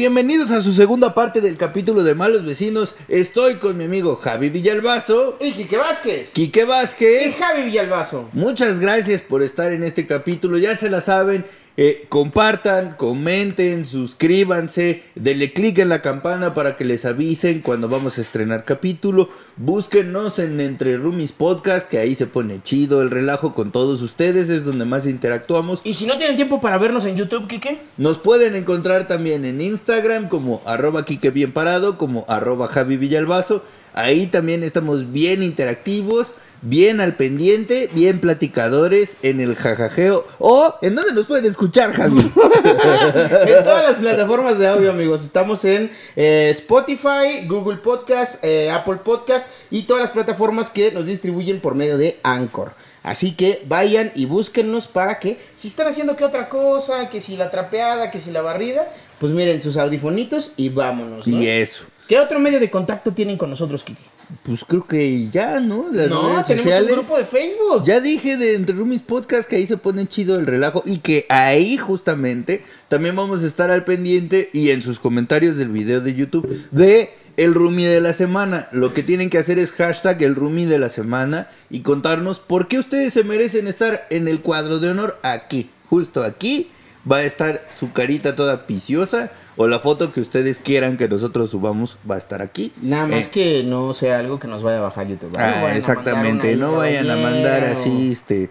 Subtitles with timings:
[0.00, 2.94] bienvenidos a su segunda parte del capítulo de Malos Vecinos.
[3.08, 5.36] Estoy con mi amigo Javi Villalbazo.
[5.38, 6.32] Y Quique Vázquez.
[6.32, 7.36] Quique Y Vázquez.
[7.38, 8.30] Javi Villalbazo.
[8.32, 10.56] Muchas gracias por estar en este capítulo.
[10.56, 11.44] Ya se la saben.
[11.82, 18.18] Eh, compartan, comenten, suscríbanse, denle click en la campana para que les avisen cuando vamos
[18.18, 19.30] a estrenar capítulo.
[19.56, 24.50] Búsquenos en Entre Roomies Podcast, que ahí se pone chido el relajo con todos ustedes,
[24.50, 25.80] es donde más interactuamos.
[25.82, 29.62] Y si no tienen tiempo para vernos en YouTube, Quique, Nos pueden encontrar también en
[29.62, 33.64] Instagram como arroba Quique Bien Parado, como arroba Javi Villalbazo.
[33.92, 40.26] Ahí también estamos bien interactivos, bien al pendiente, bien platicadores en el jajajeo.
[40.38, 42.20] O, ¿en dónde nos pueden escuchar, Javi?
[42.20, 45.24] en todas las plataformas de audio, amigos.
[45.24, 51.06] Estamos en eh, Spotify, Google Podcast, eh, Apple Podcast y todas las plataformas que nos
[51.06, 52.72] distribuyen por medio de Anchor.
[53.02, 57.36] Así que vayan y búsquennos para que, si están haciendo que otra cosa, que si
[57.36, 61.26] la trapeada, que si la barrida, pues miren sus audifonitos y vámonos.
[61.26, 61.40] ¿no?
[61.40, 61.86] y eso.
[62.10, 64.02] ¿Qué otro medio de contacto tienen con nosotros, Kiki?
[64.42, 65.86] Pues creo que ya, ¿no?
[65.92, 66.90] Las no, redes tenemos sociales.
[66.90, 67.84] un grupo de Facebook.
[67.84, 71.26] Ya dije de Entre Roomies Podcast que ahí se pone chido el relajo y que
[71.28, 76.16] ahí justamente también vamos a estar al pendiente y en sus comentarios del video de
[76.16, 78.66] YouTube de el roomie de la semana.
[78.72, 82.66] Lo que tienen que hacer es hashtag el roomie de la semana y contarnos por
[82.66, 86.72] qué ustedes se merecen estar en el cuadro de honor aquí, justo aquí.
[87.10, 91.50] Va a estar su carita toda piciosa o la foto que ustedes quieran que nosotros
[91.50, 92.72] subamos va a estar aquí.
[92.82, 95.34] Nada más Eh, que no sea algo que nos vaya a bajar YouTube.
[95.38, 98.50] Ah, exactamente, no vayan a mandar así, este,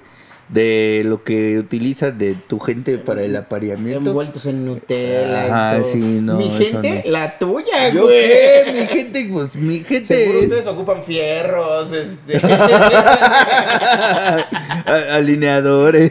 [0.50, 4.10] de lo que utilizas de tu gente para el apareamiento.
[4.10, 5.46] Envueltos en Nutella.
[5.76, 7.12] Ajá, sí, no, Mi gente, no.
[7.12, 8.18] la tuya, ¿Yo güey.
[8.28, 8.72] qué?
[8.74, 12.38] Mi gente, pues mi gente Seguro es ustedes ocupan fierros, este.
[14.86, 16.10] a- alineadores.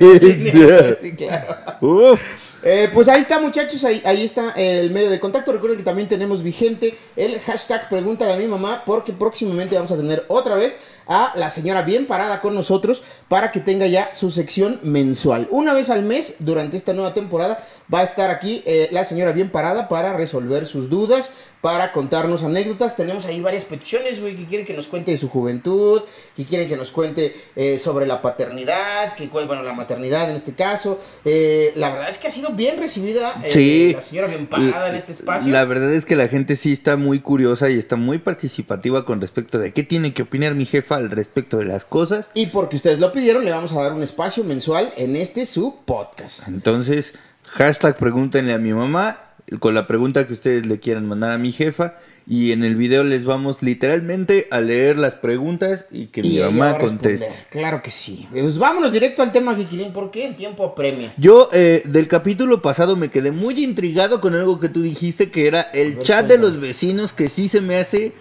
[1.01, 1.55] sí, claro.
[1.81, 2.21] Uf.
[2.65, 3.85] Eh, pues ahí está, muchachos.
[3.85, 5.53] Ahí, ahí está el medio de contacto.
[5.53, 8.83] Recuerden que también tenemos vigente el hashtag Pregúntale a mi mamá.
[8.85, 10.77] Porque próximamente vamos a tener otra vez
[11.09, 15.49] a la señora bien parada con nosotros para que tenga ya su sección mensual.
[15.51, 19.33] Una vez al mes, durante esta nueva temporada, va a estar aquí eh, la señora
[19.33, 22.97] bien parada para resolver sus dudas, para contarnos anécdotas.
[22.97, 26.03] Tenemos ahí varias peticiones, güey, que quieren que nos cuente de su juventud,
[26.37, 30.53] que quieren que nos cuente eh, sobre la paternidad, que bueno, la maternidad en este
[30.53, 31.01] caso.
[31.25, 33.93] Eh, la verdad es que ha sido bien recibida Sí.
[33.95, 35.51] la señora bien parada en este espacio.
[35.51, 39.21] La verdad es que la gente sí está muy curiosa y está muy participativa con
[39.21, 42.31] respecto de qué tiene que opinar mi jefa al respecto de las cosas.
[42.35, 45.77] Y porque ustedes lo pidieron, le vamos a dar un espacio mensual en este su
[45.85, 46.47] podcast.
[46.49, 47.15] Entonces,
[47.59, 49.19] hashtag pregúntenle a mi mamá
[49.59, 53.03] con la pregunta que ustedes le quieran mandar a mi jefa y en el video
[53.03, 57.29] les vamos literalmente a leer las preguntas y que mi mamá conteste.
[57.51, 58.29] Claro que sí.
[58.31, 61.13] Pues vámonos directo al tema, Kikilín, porque el tiempo apremia.
[61.17, 65.49] Yo eh, del capítulo pasado me quedé muy intrigado con algo que tú dijiste que
[65.49, 68.13] era el ver, chat de los vecinos que sí se me hace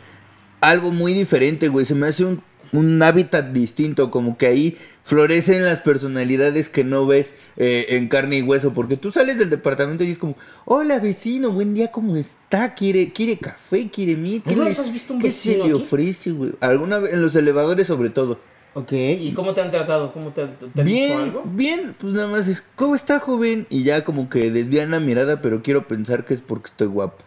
[0.61, 1.85] algo muy diferente, güey.
[1.85, 4.77] Se me hace un, un hábitat distinto, como que ahí
[5.07, 9.49] florecen las personalidades que no ves eh, en carne y hueso, porque tú sales del
[9.49, 10.35] departamento y es como,
[10.65, 12.73] hola vecino, buen día, ¿cómo está?
[12.75, 13.89] ¿Quiere, quiere café?
[13.89, 14.41] ¿Quiere mí?
[14.45, 16.51] ¿Alguna le- vez has visto un ¿Qué vecino se le ofrece, güey?
[16.59, 17.13] ¿Alguna vez?
[17.13, 18.37] En los elevadores sobre todo.
[18.73, 20.11] Ok, ¿y cómo te han tratado?
[20.11, 21.43] ¿Cómo te, te han dicho Bien, algo?
[21.45, 23.65] bien, pues nada más es, ¿cómo está joven?
[23.69, 27.23] Y ya como que desvían la mirada, pero quiero pensar que es porque estoy guapo.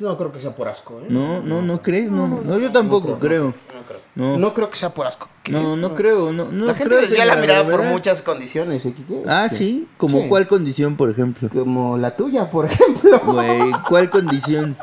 [0.00, 1.06] No creo que sea por asco, ¿eh?
[1.08, 3.46] No, no, no crees, no, no, yo tampoco creo.
[3.46, 3.71] No creo.
[4.14, 4.36] No.
[4.36, 5.28] No creo que sea por asco.
[5.48, 8.94] No, no creo, no, no la gente creo, desvía la mirada por muchas condiciones, ¿eh?
[9.26, 10.28] Ah, sí, como Sí.
[10.28, 11.48] cuál condición, por ejemplo.
[11.48, 13.20] Como la tuya, por ejemplo.
[13.24, 14.76] Güey, ¿cuál condición?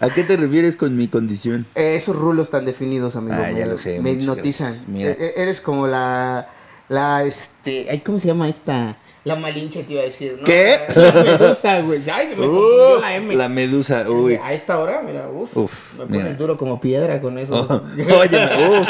[0.00, 1.64] ¿A qué te refieres con mi condición?
[1.76, 3.36] Eh, esos rulos tan definidos, amigo.
[3.38, 4.74] Ah, me- ya lo sé, Me hipnotizan.
[4.88, 5.10] Mira.
[5.12, 6.48] E- e- eres como la.
[6.88, 7.86] La, este.
[7.88, 8.96] ay, ¿Cómo se llama esta?
[9.24, 10.44] La malinche te iba a decir, ¿no?
[10.44, 10.80] ¿Qué?
[10.96, 12.00] La medusa, güey.
[12.12, 13.34] Ay, se me confundió Uf, la M.
[13.36, 14.36] la medusa, uy.
[14.42, 15.56] A esta hora, mira, uf.
[15.56, 16.24] Uf, me mira.
[16.24, 17.70] pones duro como piedra con esos.
[17.70, 17.82] Oh,
[18.18, 18.48] Oye,
[18.80, 18.88] uf,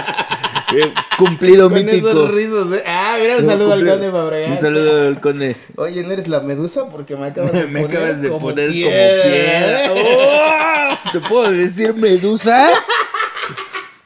[1.18, 2.08] cumplido con mítico.
[2.08, 2.82] esos rizos, ¿eh?
[2.86, 3.98] Ah, mira, un saludo al Cumplido.
[3.98, 4.50] conde Fabregat.
[4.52, 5.56] Un saludo al conde.
[5.76, 6.86] Oye, ¿no eres la medusa?
[6.90, 9.88] Porque me acabas de Me poner acabas de como poner piedra.
[9.88, 10.98] como piedra.
[11.04, 11.10] ¡Oh!
[11.12, 12.70] ¿Te puedo decir medusa?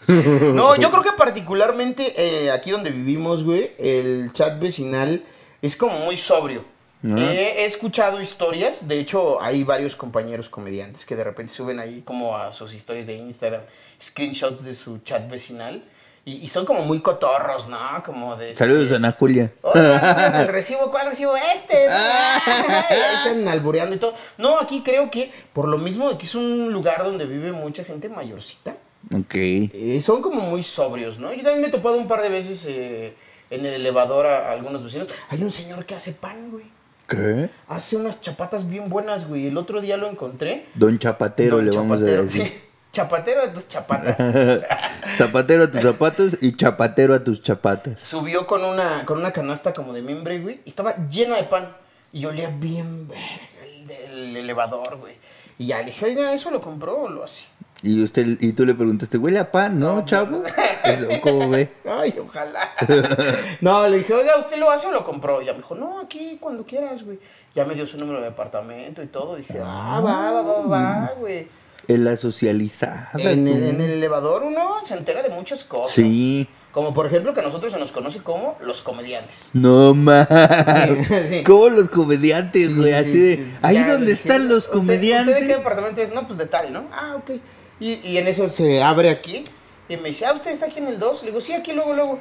[0.09, 5.23] No, yo creo que particularmente eh, aquí donde vivimos, güey, el chat vecinal
[5.67, 6.65] es como muy sobrio.
[7.03, 12.37] He escuchado historias, de hecho hay varios compañeros comediantes que de repente suben ahí como
[12.37, 13.61] a sus historias de Instagram
[14.03, 15.85] screenshots de su chat vecinal
[16.25, 17.79] y, y son como muy cotorros, ¿no?
[18.05, 18.57] Como de...
[18.57, 19.53] Saludos, Ana Julia.
[19.73, 21.37] El recibo, ¿cuál recibo?
[21.37, 21.87] Este.
[23.31, 24.15] andan albureando y todo.
[24.37, 27.85] No, aquí creo que por lo mismo de que es un lugar donde vive mucha
[27.85, 28.77] gente mayorcita.
[29.15, 29.35] Ok.
[29.35, 31.33] Eh, son como muy sobrios, ¿no?
[31.33, 33.15] Yo también me he topado un par de veces eh,
[33.51, 35.09] en el elevador a, a algunos vecinos.
[35.29, 36.65] Hay un señor que hace pan, güey.
[37.09, 37.51] ¿Qué?
[37.69, 39.47] Hace unas chapatas bien buenas, güey.
[39.47, 40.67] El otro día lo encontré.
[40.75, 42.67] Don Chapatero Don le vamos Chapatero, a decir.
[42.93, 44.17] Chapatero de tus chapatas.
[45.17, 48.01] Zapatero a tus zapatos y chapatero a tus chapatas.
[48.03, 50.61] Subió con una, con una canasta como de mimbre, güey.
[50.65, 51.77] Y estaba llena de pan.
[52.13, 53.23] Y olía bien verga
[53.65, 55.15] el, el elevador, güey.
[55.59, 57.45] Y ya le dije, oiga, ¿eso lo compró o lo hace?
[57.83, 60.43] Y usted y tú le preguntaste, ¿huele a pan, no, chavo?
[60.85, 61.71] Eso, ¿Cómo ve?
[61.89, 62.71] Ay, ojalá.
[63.61, 65.43] no, le dije, oiga, ¿usted lo hace o lo compró?
[65.43, 67.19] Y ya me dijo, no, aquí cuando quieras, güey.
[67.55, 69.37] Ya me dio su número de apartamento y todo.
[69.37, 71.49] Dije, ah, va, va, va, va, güey.
[71.89, 73.11] En la socializada.
[73.15, 75.93] En el, en el elevador uno se entera de muchas cosas.
[75.93, 76.49] Sí.
[76.73, 79.47] Como por ejemplo que a nosotros se nos conoce como los comediantes.
[79.55, 80.29] No más.
[80.29, 81.45] Sí, sí.
[81.45, 82.89] Como los comediantes, güey.
[82.89, 83.47] Sí, así sí, de.
[83.63, 85.35] Ahí Ya, donde están los "¿Usted- comediantes.
[85.35, 86.13] ¿Usted de qué departamento es?
[86.13, 86.85] No, pues de tal, ¿no?
[86.93, 87.41] Ah, ok.
[87.79, 89.45] Y, y en eso se abre aquí
[89.89, 91.23] y me dice, ah, ¿usted está aquí en el 2?
[91.23, 92.19] Le digo, sí, aquí luego, luego.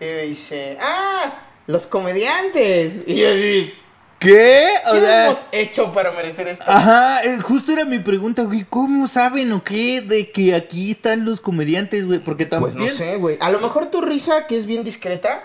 [0.00, 3.04] Y me dice, ah, los comediantes.
[3.06, 3.72] Y yo así,
[4.18, 4.66] ¿Qué?
[4.86, 6.64] O ¿qué sea, hemos hecho para merecer esto?
[6.66, 8.64] Ajá, eh, justo era mi pregunta, güey.
[8.68, 12.18] ¿Cómo saben o qué de que aquí están los comediantes, güey?
[12.18, 12.72] Porque también.
[12.72, 13.36] Pues no sé, güey.
[13.40, 15.44] A lo mejor tu risa, que es bien discreta,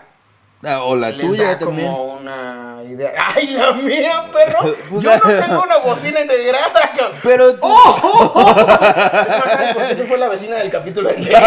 [0.63, 1.87] Ah, o la les tuya da también.
[1.91, 3.11] como una idea.
[3.35, 4.75] ¡Ay, la mía, perro!
[4.89, 7.17] Pues Yo la- no tengo una bocina integrada, cabrón.
[7.23, 7.67] Pero tú-
[8.39, 11.41] Es más, ¿sabes por qué se fue la vecina del capítulo anterior?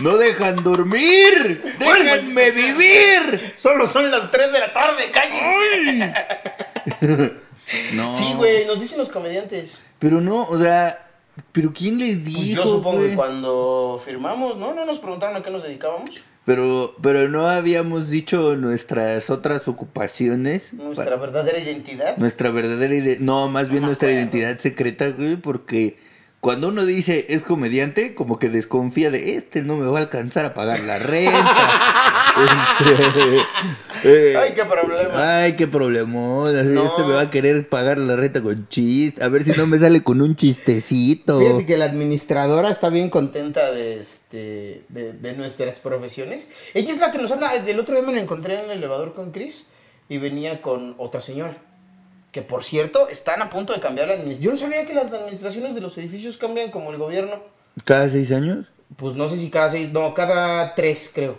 [0.00, 1.74] no dejan dormir.
[1.78, 3.52] Déjenme vivir.
[3.56, 6.14] Solo son las 3 de la tarde, cállense.
[7.94, 8.16] No.
[8.16, 9.80] Sí, güey, nos dicen los comediantes.
[9.98, 11.06] Pero no, o sea,
[11.52, 12.62] pero ¿quién les Pues dijo?
[12.64, 13.10] yo supongo güey?
[13.10, 14.72] que cuando firmamos, ¿no?
[14.74, 16.10] ¿No nos preguntaron a qué nos dedicábamos?
[16.44, 20.72] Pero, pero no habíamos dicho nuestras otras ocupaciones.
[20.72, 22.16] Nuestra verdadera identidad.
[22.16, 23.20] Nuestra verdadera identidad.
[23.20, 24.20] No, más bien No nuestra acuerdo.
[24.36, 25.98] identidad secreta, güey, porque
[26.40, 30.46] cuando uno dice es comediante, como que desconfía de este no me va a alcanzar
[30.46, 31.70] a pagar la renta.
[32.40, 33.38] Este,
[34.04, 35.42] eh, Ay, qué problema.
[35.42, 36.74] Ay, qué problemón.
[36.74, 36.86] No.
[36.86, 39.22] Este me va a querer pagar la renta con chiste.
[39.22, 41.40] A ver si no me sale con un chistecito.
[41.40, 46.48] Fíjate que la administradora está bien contenta de, este, de, de nuestras profesiones.
[46.72, 47.52] Ella es la que nos anda.
[47.54, 49.66] El otro día me la encontré en el elevador con Chris
[50.08, 51.58] y venía con otra señora.
[52.32, 54.56] Que por cierto, están a punto de cambiar la administración.
[54.56, 57.42] Yo no sabía que las administraciones de los edificios cambian como el gobierno.
[57.84, 58.66] ¿Cada seis años?
[58.96, 61.38] Pues no sé si cada seis, no, cada tres creo.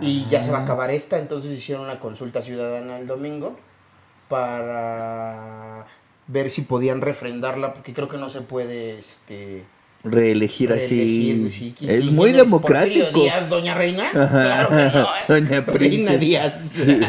[0.00, 3.58] Y ya se va a acabar esta, entonces hicieron una consulta ciudadana el domingo
[4.28, 5.84] para
[6.26, 9.64] ver si podían refrendarla, porque creo que no se puede, este...
[10.06, 11.50] Reelegir reelegir, así.
[11.50, 11.74] sí.
[11.80, 13.06] es ¿Quién muy democrático.
[13.06, 14.10] ¿Porfirio Díaz, doña Reina?
[14.12, 15.20] Claro que no, ¿eh?
[15.28, 16.16] Doña Reina.
[16.16, 16.70] Díaz.
[16.70, 17.00] Sí,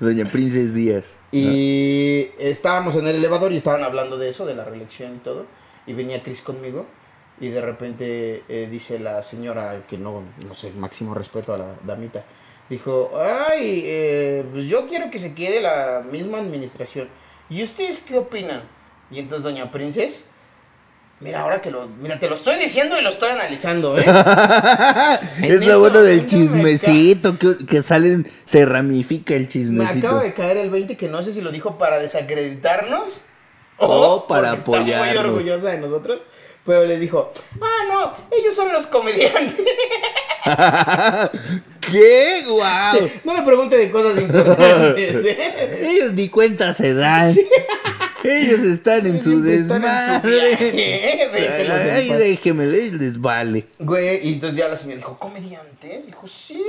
[0.00, 1.14] Doña Princes Díaz.
[1.30, 5.46] Y estábamos en el elevador y estaban hablando de eso, de la reelección y todo.
[5.86, 6.86] Y venía Chris conmigo.
[7.40, 11.74] Y de repente eh, dice la señora, que no, no sé, máximo respeto a la
[11.84, 12.24] damita.
[12.68, 17.08] Dijo, ay, eh, pues yo quiero que se quede la misma administración.
[17.48, 18.62] ¿Y ustedes qué opinan?
[19.10, 20.24] Y entonces doña Princess,
[21.22, 24.04] mira, ahora que lo, mira, te lo estoy diciendo y lo estoy analizando, ¿eh?
[25.42, 30.08] Es lo bueno del me chismecito, que, que salen, se ramifica el Me chismecito.
[30.08, 33.22] acaba de caer el 20 que no sé si lo dijo para desacreditarnos
[33.78, 36.20] O para porque Está muy orgullosa de nosotros.
[36.64, 39.66] Pero les dijo, ah, no, ellos son los comediantes.
[41.90, 42.44] ¿Qué?
[42.48, 42.96] ¡Guau!
[42.96, 45.26] Sí, no le pregunte de cosas importantes.
[45.26, 45.80] ¿eh?
[45.82, 47.34] Ellos ni cuenta se dan.
[48.22, 50.56] Ellos están en su desmadre.
[51.92, 53.66] Ay, déjeme, les vale.
[53.78, 56.06] Güey, y entonces ya la señora dijo, ¿comediantes?
[56.06, 56.62] Dijo, sí.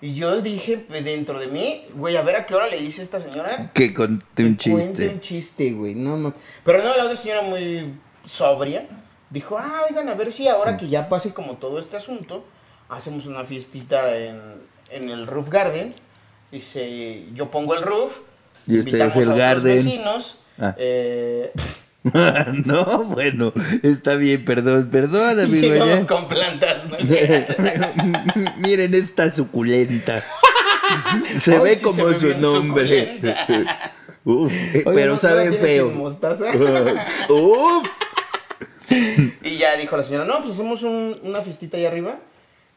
[0.00, 3.02] Y yo dije pues, dentro de mí, güey, a ver a qué hora le dice
[3.02, 5.08] esta señora Que conté un Cuente chiste.
[5.08, 5.94] un chiste, güey.
[5.94, 6.34] No, no.
[6.64, 7.94] Pero no, la otra señora muy
[8.26, 8.88] sobria
[9.30, 12.44] dijo, ah, oigan, a ver si ahora que ya pase como todo este asunto,
[12.88, 14.40] hacemos una fiestita en,
[14.90, 15.94] en el roof garden.
[16.50, 18.18] Dice, yo pongo el roof.
[18.66, 19.76] Y el a garden.
[19.76, 20.36] vecinos.
[20.64, 20.74] Ah.
[20.78, 21.52] eh,
[22.64, 23.52] no, bueno,
[23.82, 25.60] está bien, perdón, perdón, y amigo.
[25.60, 26.06] sigamos ya.
[26.06, 26.96] con plantas, ¿no?
[28.58, 30.22] Miren esta suculenta.
[31.38, 33.18] Se ve sí como su nombre.
[34.24, 35.88] Uf, eh, pero ¿no- sabe feo.
[35.88, 36.46] sin mostaza?
[37.28, 37.88] Uf.
[39.42, 42.18] Y ya dijo la señora, no, pues hacemos un- una fiestita ahí arriba.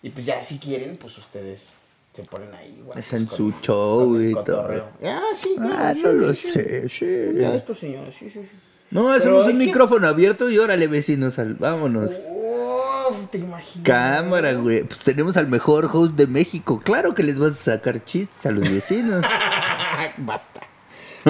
[0.01, 1.69] Y pues ya, si quieren, pues ustedes
[2.15, 2.77] se ponen ahí.
[2.79, 4.87] igual, Hacen pues, su show y cotorreo.
[5.03, 5.75] Ah, sí, claro.
[5.77, 7.05] Ah, no lo sé, sí.
[7.37, 8.57] Ya esto, señora, sí, sí, sí.
[8.91, 12.11] No, hacemos es un micrófono abierto y órale, vecinos, vámonos.
[12.29, 13.83] Uf, te imaginas.
[13.83, 14.83] Cámara, güey.
[14.83, 16.81] Pues tenemos al mejor host de México.
[16.81, 19.25] Claro que les vas a sacar chistes a los vecinos.
[20.17, 20.61] Basta.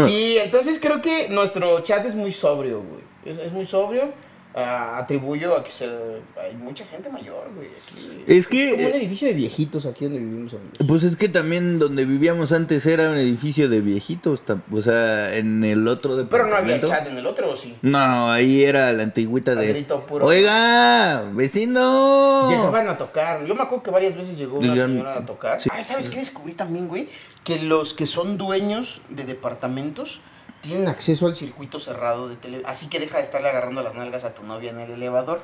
[0.03, 3.01] Sí, entonces creo que nuestro chat es muy sobrio, güey.
[3.25, 4.13] Es, es muy sobrio.
[4.55, 7.67] Atribuyo a que se, hay mucha gente mayor, güey.
[7.67, 8.23] Aquí.
[8.25, 10.77] Es que, como un eh, edificio de viejitos aquí donde vivimos, amigos.
[10.87, 15.63] Pues es que también donde vivíamos antes era un edificio de viejitos, o sea, en
[15.65, 16.87] el otro Pero no había departamento.
[16.87, 17.75] chat en el otro, ¿o sí?
[17.81, 19.67] No, ahí era la antigüita de.
[19.67, 20.25] grito puro.
[20.25, 22.49] Oiga, vecino.
[22.49, 23.45] Llegaban a tocar.
[23.45, 25.61] Yo me acuerdo que varias veces llegó una señora a tocar.
[25.61, 25.69] Sí.
[25.73, 27.09] Ay, ¿sabes qué descubrí también, güey?
[27.43, 30.21] Que los que son dueños de departamentos
[30.65, 32.61] tienen acceso al circuito cerrado de tele.
[32.65, 35.41] Así que deja de estarle agarrando las nalgas a tu novia en el elevador.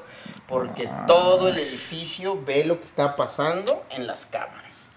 [0.47, 1.05] Porque Ah.
[1.07, 4.87] todo el edificio ve lo que está pasando en las cámaras.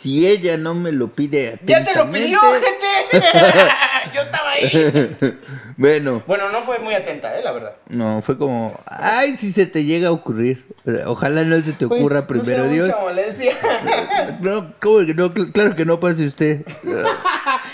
[0.00, 3.26] Si ella no me lo pide ¡Ya te lo pidió, gente!
[4.14, 5.36] Yo estaba ahí.
[5.76, 7.42] Bueno, Bueno, no fue muy atenta, ¿eh?
[7.42, 7.72] La verdad.
[7.88, 10.66] no, fue como, ay, si se te llega a ocurrir.
[11.06, 12.88] Ojalá no se te ocurra Güey, primero no Dios.
[12.88, 13.56] mucha molestia.
[14.40, 15.32] No, ¿cómo que no?
[15.32, 16.64] Cl- Claro que no pase usted.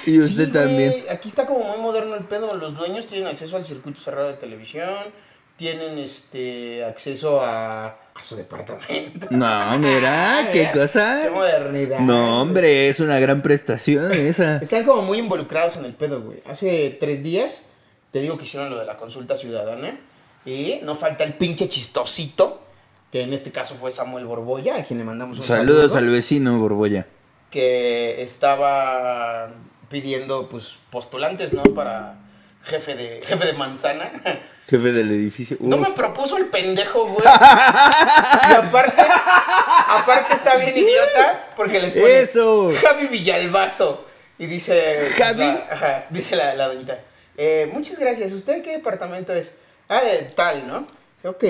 [0.05, 0.91] Y Sí, usted también.
[0.93, 2.55] güey, Aquí está como muy moderno el pedo.
[2.55, 4.89] Los dueños tienen acceso al circuito cerrado de televisión.
[5.57, 9.27] Tienen este acceso a, a su departamento.
[9.31, 11.29] No, mira, qué Qué cosa.
[11.33, 11.99] modernidad.
[12.01, 14.57] No, hombre, es una gran prestación esa.
[14.63, 16.43] Están como muy involucrados en el pedo, güey.
[16.47, 17.63] Hace tres días
[18.13, 19.99] te digo que hicieron lo de la consulta ciudadana.
[20.45, 22.63] Y no falta el pinche chistosito.
[23.11, 25.97] Que en este caso fue Samuel Borboya, a quien le mandamos un Saludos saludo.
[25.99, 27.07] al vecino Borbolla.
[27.51, 29.49] que estaba
[29.89, 31.63] pidiendo pues postulantes, ¿no?
[31.63, 32.19] Para
[32.65, 34.11] jefe de jefe de manzana.
[34.69, 35.57] Jefe del edificio.
[35.61, 37.25] No me propuso el pendejo, güey.
[38.51, 39.03] Y aparte,
[39.89, 42.73] aparte está bien idiota porque les pone Eso.
[42.81, 44.05] Javi Villalbazo
[44.39, 45.39] y dice pues, ¿Javi?
[45.47, 46.99] la- ajá, dice la, la doñita.
[47.37, 48.33] "Eh, muchas gracias.
[48.33, 49.55] ¿Usted qué departamento es?
[49.89, 50.87] Ah, de tal, ¿no?
[51.29, 51.45] Ok.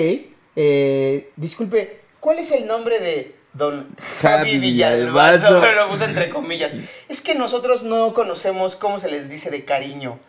[0.55, 3.87] Eh, disculpe, ¿cuál es el nombre de don
[4.21, 5.55] Javi, Javi Villalbazo?
[5.55, 5.75] Villalbazo.
[5.75, 6.73] Lo puso entre comillas.
[7.09, 10.19] Es que nosotros no conocemos cómo se les dice de cariño.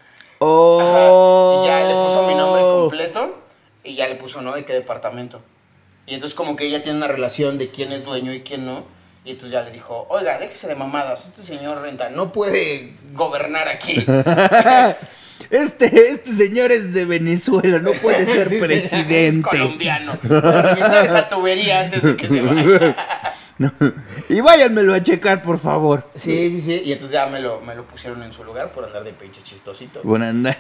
[0.41, 0.81] Oh.
[0.81, 3.39] Ajá, Y ya le puso mi nombre completo
[3.85, 4.55] y ya le puso, ¿no?
[4.55, 5.41] De qué departamento.
[6.07, 8.85] Y entonces como que ella tiene una relación de quién es dueño y quién no.
[9.25, 13.69] Y entonces ya le dijo, oiga, déjese de mamadas, este señor renta no puede gobernar
[13.69, 14.05] aquí.
[15.51, 19.49] Este, este señor es de Venezuela, no puede ser Sí, sí, Es presidente.
[19.49, 20.19] colombiano.
[20.23, 22.97] Revisa esa tubería antes de que se vaya.
[23.59, 23.73] No.
[24.29, 26.07] Y váyanmelo a checar, por favor.
[26.15, 26.81] Sí, sí, sí.
[26.85, 29.43] Y entonces ya me lo, me lo pusieron en su lugar por andar de pinche
[29.43, 30.01] chistosito.
[30.05, 30.57] Bueno, anda.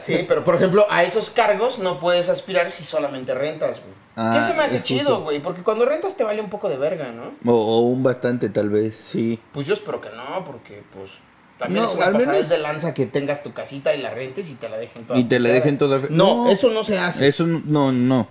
[0.00, 3.92] Sí, pero por ejemplo, a esos cargos no puedes aspirar si solamente rentas, güey.
[4.16, 5.40] Ah, ¿Qué se me hace chido, güey?
[5.40, 7.32] Porque cuando rentas te vale un poco de verga, ¿no?
[7.50, 9.40] O, o un bastante, tal vez, sí.
[9.52, 11.10] Pues yo espero que no, porque pues
[11.58, 14.48] también No, es una pasada menos- de lanza que tengas tu casita y la rentes
[14.50, 15.18] y te la dejen toda.
[15.18, 16.00] Y te la dejen toda.
[16.10, 17.26] No, eso no se hace.
[17.26, 18.28] Eso no, no.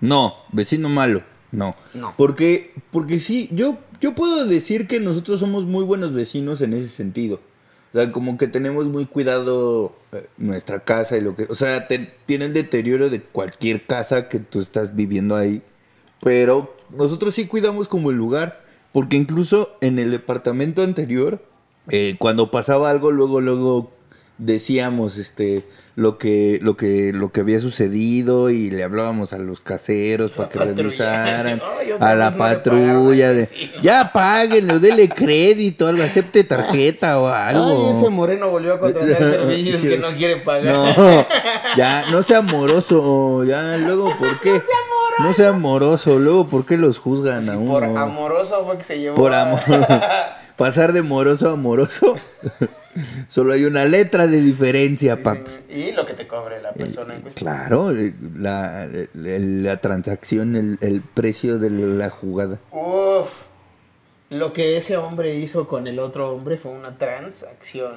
[0.00, 1.22] No, vecino malo.
[1.52, 1.74] No.
[1.94, 2.14] No.
[2.16, 6.88] Porque, porque sí, yo, yo puedo decir que nosotros somos muy buenos vecinos en ese
[6.88, 7.40] sentido.
[7.94, 11.44] O sea, como que tenemos muy cuidado eh, nuestra casa y lo que...
[11.44, 15.62] O sea, te- tienen deterioro de cualquier casa que tú estás viviendo ahí.
[16.22, 18.62] Pero nosotros sí cuidamos como el lugar.
[18.92, 21.42] Porque incluso en el departamento anterior,
[21.90, 23.90] eh, cuando pasaba algo, luego, luego
[24.38, 25.64] decíamos este
[25.98, 30.48] lo que lo que lo que había sucedido y le hablábamos a los caseros para
[30.48, 31.60] que revisaran
[32.00, 33.48] a la patrulla de
[33.82, 37.90] ya páguenlo, dele crédito, algo, acepte tarjeta o algo.
[37.90, 40.72] Ay, ese moreno volvió a contratar servicios que no quiere pagar.
[40.72, 41.26] No,
[41.76, 44.62] ya, no sea amoroso, ya, luego, ¿por qué?
[45.18, 47.72] No sea amoroso, luego, ¿por qué los juzgan Sí, a uno?
[47.72, 49.16] por amoroso fue que se llevó.
[49.16, 49.60] Por amor.
[50.56, 52.14] Pasar de moroso a amoroso.
[53.28, 55.50] Solo hay una letra de diferencia, Sí, papi.
[55.68, 57.52] Y lo que te cobre la persona en cuestión.
[57.52, 62.58] Claro, eh, la, la transacción, el, el precio de la jugada.
[62.72, 63.30] Uf.
[64.30, 67.92] Lo que ese hombre hizo con el otro hombre fue una transacción.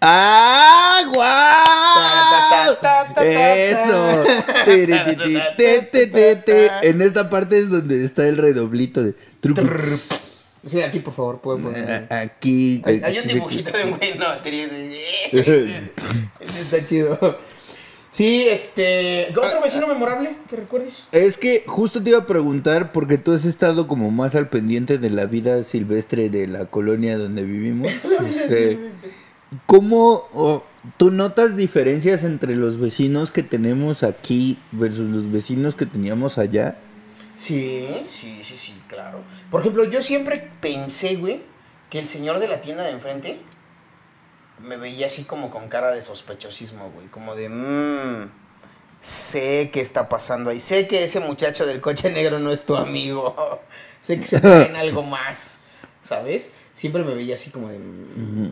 [0.00, 2.76] ¡Ah, guau!
[3.24, 4.24] Eso.
[6.82, 9.62] En esta parte es donde está el redoblito de truco.
[10.64, 12.12] Sí, aquí por favor, pueden poner.
[12.12, 12.82] Aquí.
[12.84, 14.64] Hay, hay un dibujito de un güey, no, te
[15.32, 17.38] Ese está chido.
[18.10, 19.28] Sí, este.
[19.30, 21.06] ¿Otro vecino memorable que recuerdes?
[21.12, 24.98] Es que justo te iba a preguntar, porque tú has estado como más al pendiente
[24.98, 27.92] de la vida silvestre de la colonia donde vivimos.
[28.28, 28.90] Este,
[29.66, 30.64] ¿Cómo o,
[30.96, 36.76] tú notas diferencias entre los vecinos que tenemos aquí versus los vecinos que teníamos allá?
[37.34, 39.22] Sí, sí, sí, sí, claro.
[39.50, 41.42] Por ejemplo, yo siempre pensé, güey,
[41.90, 43.38] que el señor de la tienda de enfrente
[44.60, 47.06] me veía así como con cara de sospechosismo, güey.
[47.08, 48.30] Como de, mmm,
[49.00, 50.60] sé qué está pasando ahí.
[50.60, 53.34] Sé que ese muchacho del coche negro no es tu amigo.
[54.00, 55.58] sé que se traen algo más,
[56.02, 56.52] ¿sabes?
[56.72, 57.78] Siempre me veía así como de...
[57.78, 58.50] "Mm,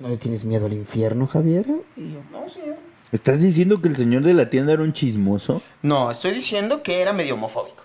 [0.00, 1.64] ¿No le tienes miedo al infierno, Javier?
[1.96, 2.76] Y yo, no, señor.
[3.12, 5.62] ¿Estás diciendo que el señor de la tienda era un chismoso?
[5.82, 7.84] No, estoy diciendo que era medio homofóbico.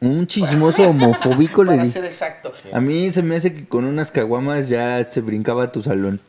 [0.00, 1.90] Un chismoso homofóbico le Para di.
[1.90, 2.52] ser exacto.
[2.72, 6.20] A mí se me hace que con unas caguamas ya se brincaba tu salón.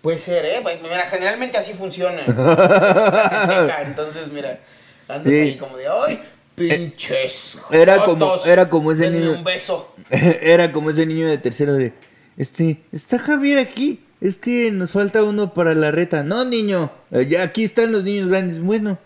[0.00, 0.60] Puede ser, ¿eh?
[0.62, 2.24] Pues, Mira, generalmente así funciona.
[2.26, 4.60] Checa, entonces, mira,
[5.08, 5.38] andas Sí.
[5.38, 6.20] ahí como de, ¡ay,
[6.54, 7.58] pinches!
[7.70, 9.94] Era como- jotos, era como ese denme niño- un beso.
[10.10, 11.92] Era como ese niño de tercero de,
[12.36, 14.02] este, ¿está Javier aquí?
[14.20, 16.22] Es que nos falta uno para la reta.
[16.22, 18.60] No, niño, eh, ya aquí están los niños grandes.
[18.60, 18.98] Bueno,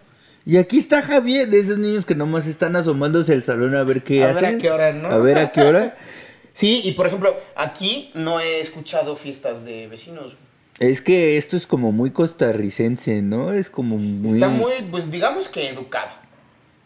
[0.46, 4.02] y aquí está Javier, de esos niños que nomás están asomándose al salón a ver
[4.02, 4.56] qué A ver hacen.
[4.56, 5.08] a qué hora, ¿no?
[5.08, 5.96] A ver a qué hora.
[6.54, 10.36] Sí, y por ejemplo, aquí no he escuchado fiestas de vecinos.
[10.78, 13.52] Es que esto es como muy costarricense, ¿no?
[13.52, 14.34] Es como muy...
[14.34, 16.12] Está muy, pues digamos que educado.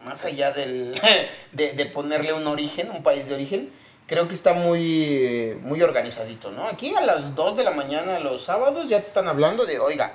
[0.06, 0.98] Más allá del,
[1.52, 3.68] de, de ponerle un origen, un país de origen,
[4.06, 6.64] creo que está muy, muy organizadito, ¿no?
[6.64, 10.14] Aquí a las 2 de la mañana los sábados ya te están hablando de, oiga,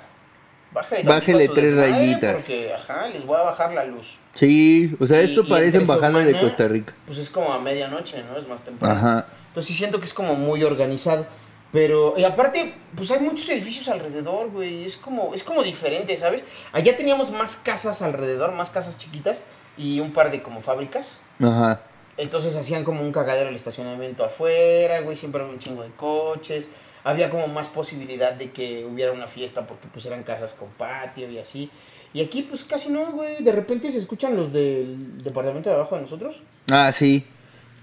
[0.74, 2.34] bájale, su tres rayitas.
[2.34, 4.18] Porque, ajá, les voy a bajar la luz.
[4.34, 6.92] Sí, o sea, Y- esto parece embajada de Costa Rica.
[7.06, 8.36] Pues es como a medianoche, ¿no?
[8.36, 8.94] Es más temprano.
[8.94, 9.26] Ajá.
[9.48, 11.26] Entonces sí siento que es como muy organizado.
[11.72, 14.84] Pero, y aparte, pues hay muchos edificios alrededor, güey.
[14.84, 16.44] Es como, es como diferente, ¿sabes?
[16.72, 19.42] Allá teníamos más casas alrededor, más casas chiquitas
[19.76, 21.18] y un par de como fábricas.
[21.42, 21.80] Ajá.
[22.16, 25.16] Entonces hacían como un cagadero el estacionamiento afuera, güey.
[25.16, 26.68] Siempre había un chingo de coches.
[27.04, 31.30] Había como más posibilidad de que hubiera una fiesta porque pues eran casas con patio
[31.30, 31.70] y así.
[32.12, 33.42] Y aquí pues casi no, güey.
[33.42, 36.40] De repente se escuchan los del departamento de abajo de nosotros.
[36.70, 37.26] Ah, sí.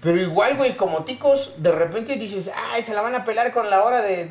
[0.00, 3.70] Pero igual, güey, como ticos, de repente dices, ay, se la van a pelar con
[3.70, 4.22] la hora de...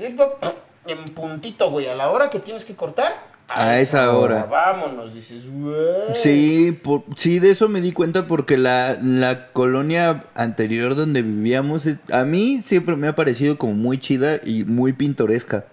[0.87, 3.30] En puntito, güey, a la hora que tienes que cortar.
[3.55, 4.45] A esa hora.
[4.45, 5.75] Vámonos, dices, güey.
[6.21, 11.87] Sí, por- sí, de eso me di cuenta porque la, la colonia anterior donde vivíamos,
[12.11, 15.65] a mí siempre me ha parecido como muy chida y muy pintoresca.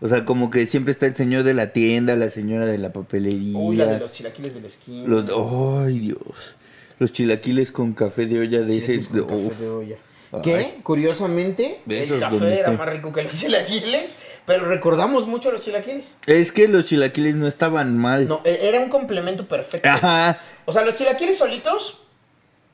[0.00, 2.92] O sea, como que siempre está el señor de la tienda, la señora de la
[2.92, 3.58] papelería.
[3.58, 5.06] Uy, la de los chilaquiles de la esquina.
[5.08, 6.56] los- ay, Dios.
[6.98, 8.98] Los chilaquiles con café de olla de ese.
[9.08, 9.96] Con de- café de olla.
[10.44, 14.14] Que, curiosamente, el café era más rico que los chilaquiles,
[14.46, 16.18] pero recordamos mucho los chilaquiles.
[16.26, 18.26] Es que los chilaquiles no estaban mal.
[18.28, 19.88] No, e- era un complemento perfecto.
[19.88, 20.38] Ajá.
[20.66, 22.00] O sea, los chilaquiles solitos,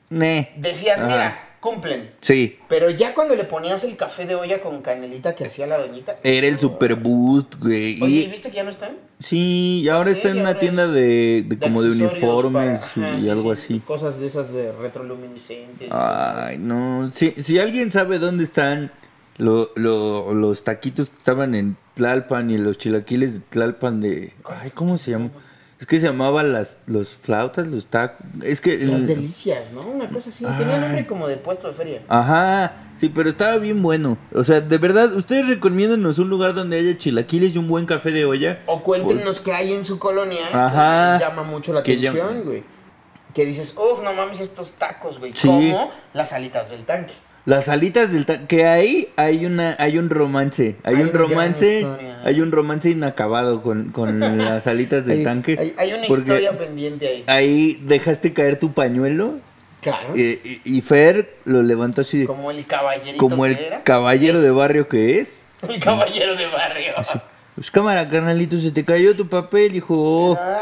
[0.09, 0.51] Ne.
[0.57, 1.07] decías, Ajá.
[1.07, 2.11] mira, cumplen.
[2.21, 2.59] Sí.
[2.69, 6.17] Pero ya cuando le ponías el café de olla con canelita que hacía la doñita.
[6.23, 8.01] Era el super boost, güey.
[8.01, 8.95] Oye, Y- ¿y viste que ya no están?
[9.19, 13.17] Sí, y ahora Sí, está en una tienda de, de como de uniformes para- ajá,
[13.17, 13.79] y sí, algo sí, así.
[13.79, 15.89] Cosas de esas de retroluminiscentes.
[15.91, 17.11] Ay, no.
[17.13, 18.91] Si, si alguien sabe dónde están
[19.37, 24.33] lo- lo- los taquitos que estaban en Tlalpan y los chilaquiles de Tlalpan de...
[24.45, 25.29] Ay, ¿cómo se llama?
[25.79, 28.25] Es que se llamaban las los flautas, los tacos.
[28.43, 28.79] Es que...
[28.79, 29.81] Las el- delicias, ¿no?
[29.81, 30.43] Una cosa así.
[30.57, 30.81] Tenía Ay.
[30.81, 32.01] nombre como de puesto de feria.
[32.07, 34.17] Ajá, sí, pero estaba bien bueno.
[34.33, 38.09] O sea, de verdad, ustedes recomiéndanos un lugar donde haya chilaquiles y un buen café
[38.11, 38.59] de olla.
[38.65, 41.17] O cuéntenos qué hay en su colonia Ajá.
[41.19, 42.63] que les llama mucho la atención, güey.
[43.35, 45.31] Que dices, uff, no mames estos tacos, güey.
[45.33, 45.47] Sí.
[45.47, 47.13] Como las alitas del tanque.
[47.47, 51.87] Las alitas del tanque, que ahí hay una, hay un romance, hay, Hay un romance,
[52.25, 55.55] hay un romance inacabado con, con las alitas del hay, tanque.
[55.57, 57.23] Hay, hay una historia pendiente ahí.
[57.25, 59.35] Ahí dejaste caer tu pañuelo
[59.79, 60.09] Claro.
[60.17, 63.83] eh, y, y Fer lo levantó así de, como, como el caballerito el que era.
[63.83, 65.45] caballero de barrio que es.
[65.69, 66.93] El caballero de barrio.
[67.57, 70.37] Pues cámara, carnalito, se te cayó tu papel, hijo.
[70.39, 70.61] Ah.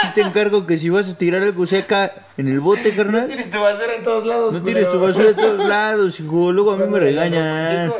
[0.00, 3.26] Sí te encargo que si vas a tirar algo seca en el bote, No carnal,
[3.26, 4.54] tires tu basura en todos lados.
[4.54, 6.52] no tires tu basura de todos lados, hijo.
[6.52, 7.92] Luego a mí me regañan.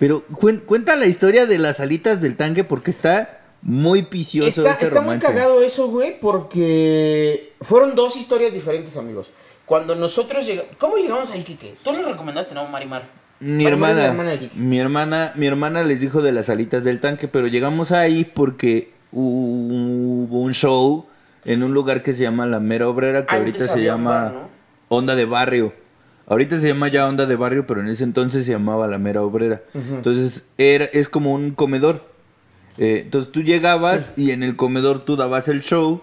[0.00, 4.72] Pero cuen- cuenta la historia de las alitas del tanque porque está muy vicioso Está,
[4.74, 5.26] ese está muy romance.
[5.28, 9.30] cagado eso, güey, porque fueron dos historias diferentes, amigos.
[9.64, 10.72] Cuando nosotros llegamos...
[10.76, 11.76] ¿Cómo llegamos ahí, Kike?
[11.84, 13.19] Tú nos recomendaste, ¿no, Marimar?
[13.40, 14.14] Mi hermana,
[14.54, 18.92] mi hermana, mi hermana les dijo de las alitas del tanque, pero llegamos ahí porque
[19.12, 21.06] hubo un show
[21.44, 24.32] en un lugar que se llama La Mera Obrera, que Antes ahorita se llama bar,
[24.32, 24.48] ¿no?
[24.88, 25.72] Onda de Barrio.
[26.26, 29.22] Ahorita se llama ya Onda de Barrio, pero en ese entonces se llamaba La Mera
[29.22, 29.62] Obrera.
[29.74, 32.04] Entonces era, es como un comedor.
[32.78, 36.02] Eh, entonces tú llegabas y en el comedor tú dabas el show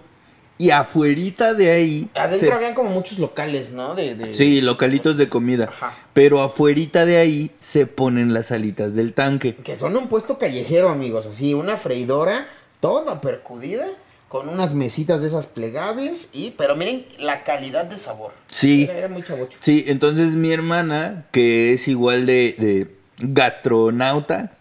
[0.57, 2.09] y afuerita de ahí...
[2.15, 3.93] Adentro se- habían como muchos locales, ¿no?
[3.95, 5.65] De, de- Sí, localitos de comida.
[5.65, 5.95] Ajá.
[6.13, 9.55] Pero afuerita de ahí se ponen las alitas del tanque.
[9.55, 11.27] Que son un puesto callejero, amigos.
[11.27, 12.47] Así, una freidora
[12.79, 13.85] toda percudida,
[14.29, 16.29] con unas mesitas de esas plegables.
[16.33, 18.31] y Pero miren la calidad de sabor.
[18.47, 18.83] Sí.
[18.83, 19.57] Era, era muy chavocho.
[19.61, 22.87] Sí, entonces mi hermana, que es igual de, de
[23.19, 24.51] gastronauta,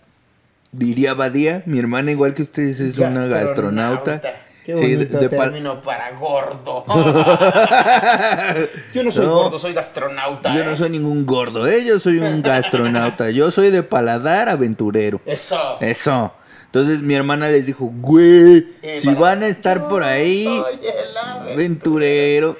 [0.72, 4.20] diría Badía, mi hermana igual que ustedes es una gastronauta.
[4.66, 6.84] Qué Sí, de- bonito de pal- término para gordo.
[8.92, 9.34] Yo no soy No.
[9.34, 10.52] gordo, soy gastronauta.
[10.54, 10.64] Yo ¿eh?
[10.64, 11.84] no soy ningún gordo, ¿eh?
[11.84, 13.30] Yo soy un gastronauta.
[13.30, 15.20] Yo soy de paladar aventurero.
[15.24, 15.78] Eso.
[15.80, 16.32] Eso.
[16.64, 21.16] Entonces mi hermana les dijo, güey, Eh, si van a estar por ahí, soy el
[21.16, 21.52] aventurero.
[21.54, 22.56] aventurero,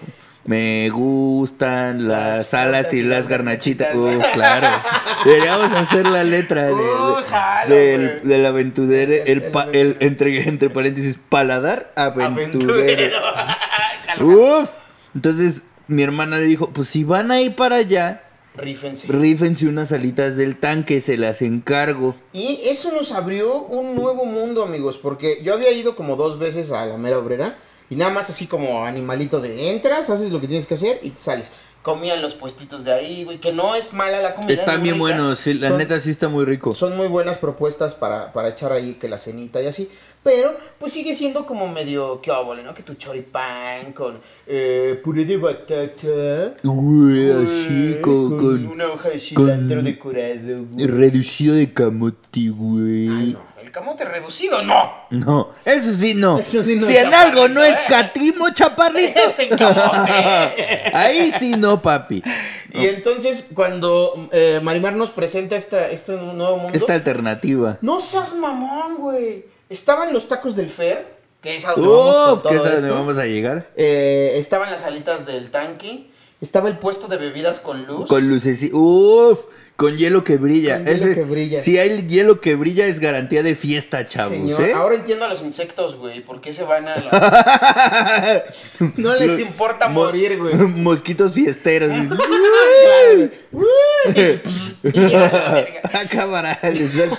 [0.47, 3.95] me gustan las Las alas y las garnachitas.
[3.95, 4.69] Uh, claro.
[5.25, 11.19] Deberíamos hacer la letra de- Uh, jalo, del, aventurero, El- pa- el- entre, entre paréntesis,
[11.29, 12.75] paladar aventurero.
[12.75, 13.19] Aventurero.
[14.63, 14.71] Uf.
[15.15, 18.23] Entonces mi hermana le dijo, pues si van ahí para allá,
[18.57, 19.07] Rífense.
[19.09, 22.15] rífense unas alitas del tanque, se las encargo.
[22.33, 26.73] Y eso nos abrió un nuevo mundo, amigos, porque yo había ido como dos veces
[26.73, 27.57] a la mera obrera
[27.91, 31.11] y nada más así como animalito de entras, haces lo que tienes que hacer y
[31.11, 31.51] te sales.
[31.83, 34.53] Comían los puestitos de ahí, güey, que no es mala la comida.
[34.55, 36.75] Están es bien buenos, sí, la Son- neta sí está muy rico.
[36.75, 39.89] Son muy buenas propuestas para, para echar ahí que la cenita y así.
[40.25, 42.75] Pero, pues sigue siendo como medio, qué óvole, ¿no?
[42.75, 44.19] Que tu choripán con
[44.49, 46.55] eh, puré de batata.
[46.65, 50.87] Güey, güey, así con, con una hoja de cilantro con- decorado, güey.
[50.89, 53.09] reducido de camote, güey.
[53.09, 54.91] Ay, no, camote reducido, no.
[55.11, 56.39] No, eso sí no.
[56.39, 57.83] Eso sí no, si en algo no es ¿eh?
[57.87, 59.21] catimo, chaparrito.
[59.21, 60.91] Es en camote.
[60.95, 62.23] Ahí sí no, papi.
[62.73, 66.73] Y entonces, cuando eh, Marimar nos presenta esta, este nuevo mundo.
[66.73, 67.77] Esta alternativa.
[67.83, 69.45] No seas mamón, güey.
[69.69, 72.71] Estaban los tacos del Fer, que es a donde vamos Uf, con que es a
[72.71, 72.95] donde esto.
[72.95, 73.69] vamos a llegar.
[73.77, 76.11] Eh, estaban las alitas del tanque.
[76.41, 78.09] Estaba el puesto de bebidas con luz.
[78.09, 79.41] Con luces, uf,
[79.77, 80.77] con hielo que brilla.
[80.77, 81.59] Con hielo Ese- que brilla.
[81.59, 84.73] Si hay hielo que brilla es garantía de fiesta, chavos, Señor, ¿eh?
[84.75, 86.21] ahora entiendo a los insectos, güey.
[86.23, 88.45] ¿Por qué se van a la...
[88.97, 90.55] No les Los- importa mo- morir, güey.
[90.57, 91.93] Mosquitos fiesteros.
[95.15, 95.65] A.
[95.93, 97.11] Ah, cámara, les da el,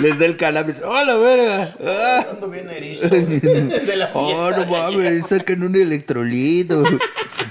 [0.00, 0.76] les da el cannabis.
[0.84, 1.74] ¡Oh, la verga!
[1.84, 2.26] ¡Ah!
[2.50, 3.08] Bien erizo.
[3.08, 4.12] De la fiesta.
[4.14, 4.68] Oh, no de ayer.
[4.68, 6.82] mames, saquen un electrolito.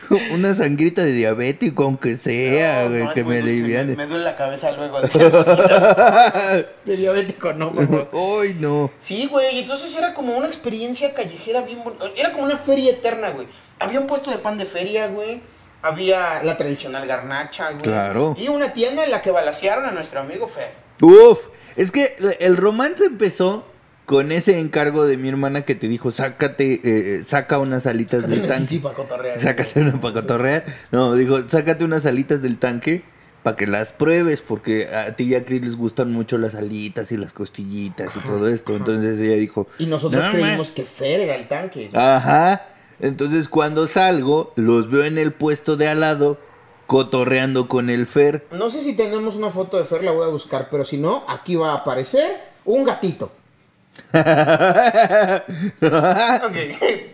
[0.34, 3.96] Una sangrita de diabético, aunque sea, No, güey, no, que me aliviane.
[3.96, 5.00] Me duele la cabeza luego
[6.86, 8.10] de diabético, no, por favor.
[8.42, 8.92] Ay, no.
[8.98, 12.06] Sí, güey, entonces era como una experiencia callejera bien bonita.
[12.16, 13.48] Era como una feria eterna, güey.
[13.80, 15.42] Había un puesto de pan de feria, güey.
[15.82, 17.82] Había la tradicional garnacha, güey.
[17.82, 18.36] Claro.
[18.38, 20.74] Y una tienda en la que balasearon a nuestro amigo Fer.
[21.02, 23.66] Uf, es que el romance empezó
[24.10, 28.28] con ese encargo de mi hermana que te dijo, sácate, eh, eh, saca unas alitas
[28.28, 28.80] del Sí, tanque.
[28.80, 30.64] pa' cotorrear, Sácate una para cotorrear.
[30.92, 33.04] No, dijo, sácate unas alitas del tanque
[33.44, 37.12] para que las pruebes, porque a ti y a Chris les gustan mucho las alitas
[37.12, 38.76] y las costillitas y todo esto.
[38.76, 40.74] Entonces ella dijo, Y nosotros "No, creímos ma".
[40.74, 41.90] que Fer era el tanque.
[41.94, 42.66] Ajá.
[43.00, 46.40] Entonces cuando salgo, los veo en el puesto de al lado,
[46.88, 48.48] cotorreando con el Fer.
[48.52, 51.24] No sé si tenemos una foto de Fer, la voy a buscar, pero si no,
[51.28, 53.32] aquí va a aparecer un gatito.
[55.82, 56.56] Ok,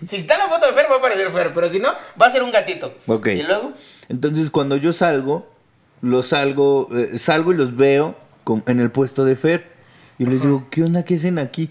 [0.06, 1.90] si está la foto de Fer, va a aparecer Fer, pero si no,
[2.22, 2.94] va a ser un gatito.
[3.08, 3.28] Ok.
[3.28, 3.74] Y luego,
[4.10, 5.48] Entonces cuando yo salgo,
[6.02, 9.68] los salgo, eh, salgo y los veo con- en el puesto de Fer.
[10.18, 11.04] Y les digo, ¿qué onda?
[11.04, 11.70] ¿Qué hacen aquí?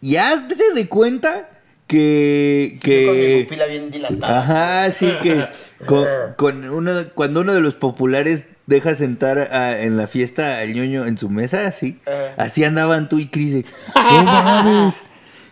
[0.00, 1.48] Y hazte de cuenta
[1.86, 2.72] que...
[2.74, 4.38] yo con mi que pupila bien dilatada.
[4.38, 5.46] Ajá, sí que
[5.86, 10.72] con, con uno, cuando uno de los populares deja sentar a- en la fiesta al
[10.74, 11.98] ñoño en su mesa, así,
[12.36, 13.64] así andaban tú y Cris.
[13.94, 14.94] No mames.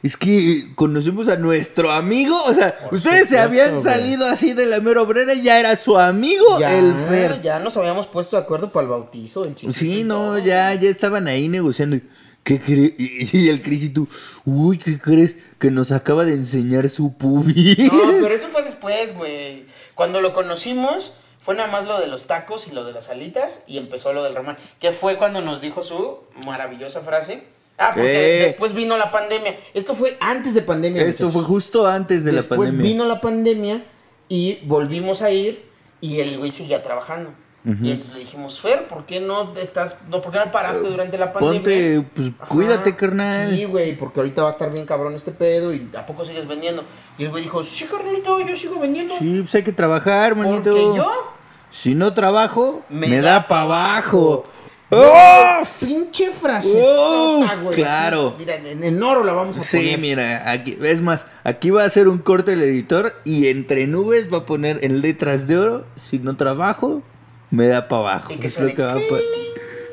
[0.02, 4.64] Es que conocemos a nuestro amigo, o sea, Por ustedes se habían salido así de
[4.64, 7.42] la mera obrera y ya era su amigo ya, el Fer.
[7.42, 9.72] ya nos habíamos puesto de acuerdo para el bautizo chiquito.
[9.74, 11.98] Sí, no, ya, ya estaban ahí negociando.
[12.42, 12.94] ¿Qué crees?
[12.96, 14.08] Y, y el Cris y tú,
[14.46, 15.36] uy, ¿qué crees?
[15.58, 17.76] Que nos acaba de enseñar su pubi.
[17.92, 19.66] No, pero eso fue después, güey.
[19.94, 23.62] Cuando lo conocimos, fue nada más lo de los tacos y lo de las alitas
[23.66, 24.56] y empezó lo del román.
[24.78, 27.44] Que fue cuando nos dijo su maravillosa frase.
[27.78, 28.44] Ah, porque Eh.
[28.46, 29.58] después vino la pandemia.
[29.72, 31.00] Esto fue antes de pandemia.
[31.02, 31.32] Esto muchachos.
[31.32, 32.92] fue justo antes de Después la pandemia.
[32.92, 33.84] vino la pandemia
[34.28, 35.64] y volvimos a ir
[36.02, 37.32] y el güey seguía trabajando.
[37.62, 41.18] Y entonces le dijimos, Fer, ¿por qué no estás, no, por qué no paraste durante
[41.18, 41.60] la pandemia?
[41.60, 42.48] Ponte, pues Ajá.
[42.48, 43.54] cuídate, carnal.
[43.54, 46.48] Sí, güey, porque ahorita va a estar bien cabrón este pedo y ¿a poco sigues
[46.48, 46.84] vendiendo?
[47.18, 49.14] Y el güey dijo, sí, carnalito, yo sigo vendiendo.
[49.18, 50.70] Sí, pues hay que trabajar, manito.
[50.70, 51.34] porque yo
[51.70, 54.44] Si no trabajo, me, Me da, da para abajo.
[54.92, 54.96] ¡Oh!
[54.96, 55.62] ¡Oh!
[55.80, 56.82] Pinche frase.
[56.82, 58.34] Uf, claro.
[58.38, 59.98] Mira, en, oro la vamos a Sí, poner.
[59.98, 64.32] mira, aquí, es más, aquí va a hacer un corte el editor y entre nubes
[64.32, 67.02] va a poner en letras de oro, si no trabajo,
[67.50, 68.32] me da para abajo.
[68.32, 69.24] Y que Es lo que va a poner.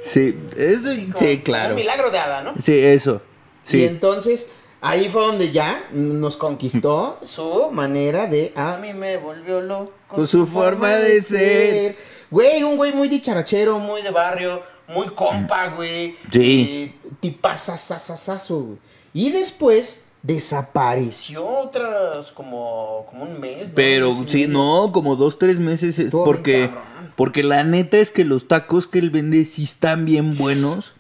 [0.02, 1.72] Sí, eso sí, claro.
[1.72, 2.54] Un milagro de hada, ¿no?
[2.62, 3.22] Sí, eso.
[3.68, 3.86] Y Sí.
[3.86, 4.48] entonces
[4.80, 10.28] ahí fue donde ya nos conquistó su manera de a mí me volvió loco Con
[10.28, 11.98] su forma de ser.
[12.30, 16.16] Güey, un güey muy dicharachero, muy de barrio, muy compa, güey.
[16.32, 16.94] Sí.
[17.04, 18.78] Eh, tipazazazazazo, güey.
[19.14, 23.70] Y después desapareció otras como, como un mes.
[23.70, 23.76] ¿no?
[23.76, 24.50] Pero sí, medio.
[24.50, 26.00] no, como dos, tres meses.
[26.00, 26.70] es porque,
[27.16, 30.94] porque la neta es que los tacos que él vende sí están bien buenos.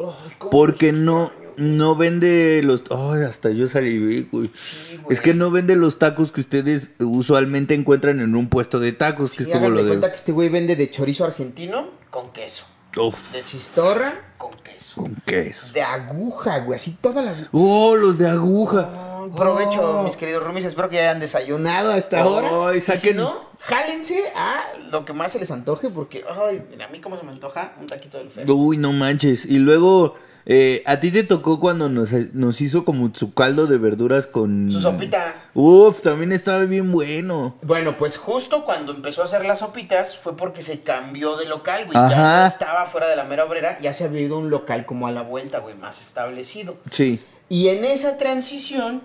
[0.51, 2.84] Porque no, no vende los...
[2.89, 4.47] Ay, hasta yo salí, güey.
[4.56, 5.13] Sí, güey.
[5.13, 9.32] Es que no vende los tacos que ustedes usualmente encuentran en un puesto de tacos,
[9.32, 9.89] que Sí, es como lo de...
[9.89, 12.65] cuenta que este güey vende de chorizo argentino con queso.
[12.97, 15.01] Uf, De chistorra con queso.
[15.01, 15.71] con queso.
[15.73, 16.75] De aguja, güey.
[16.77, 17.33] Así toda la...
[17.51, 18.89] Oh, los de aguja.
[19.23, 20.03] Ay, provecho, Oh.
[20.03, 20.65] mis queridos roomies.
[20.65, 22.49] Espero que ya hayan desayunado a esta hora.
[22.69, 25.89] Ay, Y si no, jálense a lo que más se les antoje.
[25.89, 28.49] Porque, ay, mira, a mí cómo se me antoja un taquito del fer.
[28.49, 29.45] Uy, no manches.
[29.45, 30.15] Y luego,
[30.49, 34.71] eh, a ti te tocó cuando nos, nos hizo como su caldo de verduras con...
[34.71, 35.36] Su sopita.
[35.53, 37.57] Uf, también estaba bien bueno.
[37.63, 41.88] Bueno, pues justo cuando empezó a hacer las sopitas fue porque se cambió de local,
[41.88, 41.97] güey.
[41.97, 42.10] Ajá.
[42.10, 45.07] Ya estaba fuera de la mera obrera, ya se había ido a un local como
[45.07, 46.77] a la vuelta, güey, más establecido.
[46.91, 47.19] Sí.
[47.49, 49.01] Y en esa transición,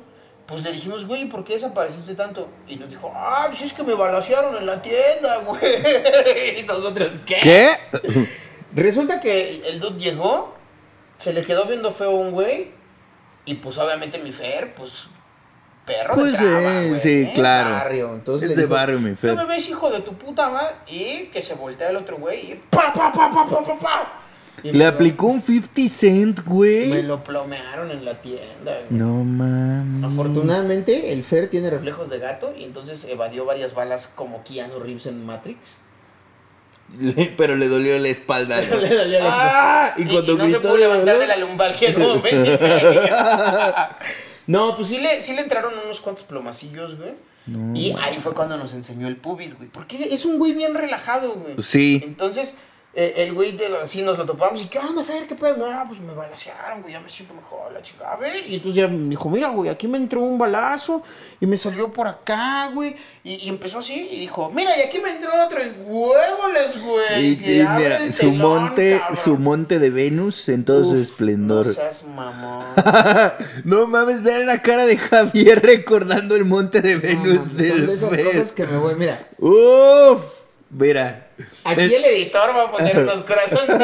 [0.47, 2.51] pues le dijimos, güey, ¿por qué desapareciste tanto?
[2.69, 6.61] Y nos dijo, ah, pues es que me balasearon en la tienda, güey.
[6.61, 7.41] Y nosotros, ¿qué?
[7.43, 7.69] ¿Qué?
[8.77, 10.62] Resulta que el dude llegó,
[11.23, 12.71] se le quedó viendo feo un güey,
[13.45, 15.05] y pues obviamente mi Fer, pues,
[15.87, 17.33] perro Pues, de traba, eh, güey, sí, ¿eh?
[17.35, 17.71] claro.
[17.71, 18.15] Barrio.
[18.15, 19.35] Entonces Es de dijo, barrio, mi Fer.
[19.35, 20.75] ¿No me ves, hijo de tu puta madre?
[20.87, 24.19] Y que se voltea el otro güey y pa, pa, pa, pa, pa, pa, pa.
[24.63, 27.03] Y me Le lo- aplicó un 50 cent, Me güey.
[27.03, 28.85] lo plomearon en la tienda, güey.
[28.91, 30.13] No mames.
[30.13, 35.07] Afortunadamente, el Fer tiene reflejos de gato y entonces evadió varias balas como Keanu Reeves
[35.07, 35.79] en Matrix.
[36.99, 38.61] Le- Pero le dolió la espalda.
[38.71, 38.77] ¿no?
[38.77, 39.95] Le dolió la ¡Ah!
[39.97, 42.59] Y cuando y no se pudo levantar de la lumbalgia medio.
[44.47, 47.13] No, pues sí le, sí le entraron unos cuantos plomacillos, güey.
[47.47, 49.69] No, y ahí fue cuando nos enseñó el pubis, güey.
[49.69, 51.55] Porque es un güey bien relajado, güey.
[51.63, 52.01] Sí.
[52.05, 52.55] Entonces,
[52.95, 54.61] eh, el güey, de, así nos lo topamos.
[54.61, 55.27] ¿Y qué onda, Fer?
[55.27, 55.57] ¿Qué pedo?
[55.57, 56.93] No, pues me balasearon, güey.
[56.93, 58.13] Ya me siento mejor, la chica.
[58.13, 58.47] A ver.
[58.47, 61.03] Y entonces ya me dijo, mira, güey, aquí me entró un balazo.
[61.41, 62.95] Y me salió por acá, güey.
[63.25, 64.09] Y, y empezó así.
[64.11, 65.65] Y dijo, mira, y aquí me entró otro.
[65.65, 67.33] Y huevoles, güey.
[67.33, 67.37] Y,
[67.77, 69.17] mira, su monte, cabrón".
[69.17, 71.69] su monte de Venus en todo su esplendor.
[71.69, 72.63] No seas mamón.
[73.65, 77.71] no mames, vean la cara de Javier recordando el monte de No, Venus mames, del
[77.79, 78.25] son de esas Fer.
[78.27, 78.95] cosas que me voy.
[78.97, 80.21] Mira, Uf,
[80.71, 81.29] mira.
[81.65, 83.79] Aquí Es- el editor va a poner unos corazoncitos.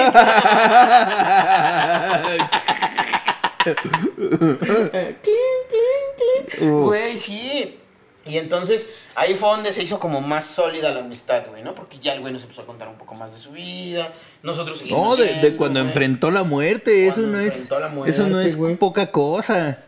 [4.78, 6.62] clink, clink, clink.
[6.72, 6.86] Uf.
[6.86, 7.78] Güey, sí.
[8.26, 11.74] Y entonces ahí fue donde se hizo como más sólida la amistad, güey, ¿no?
[11.74, 14.12] Porque ya el güey nos empezó a contar un poco más de su vida.
[14.42, 15.02] Nosotros seguimos.
[15.02, 15.88] No, de, cuando güey.
[15.88, 18.76] enfrentó la muerte, eso Cuando no es la eso no muerte, es güey.
[18.76, 19.78] poca cosa.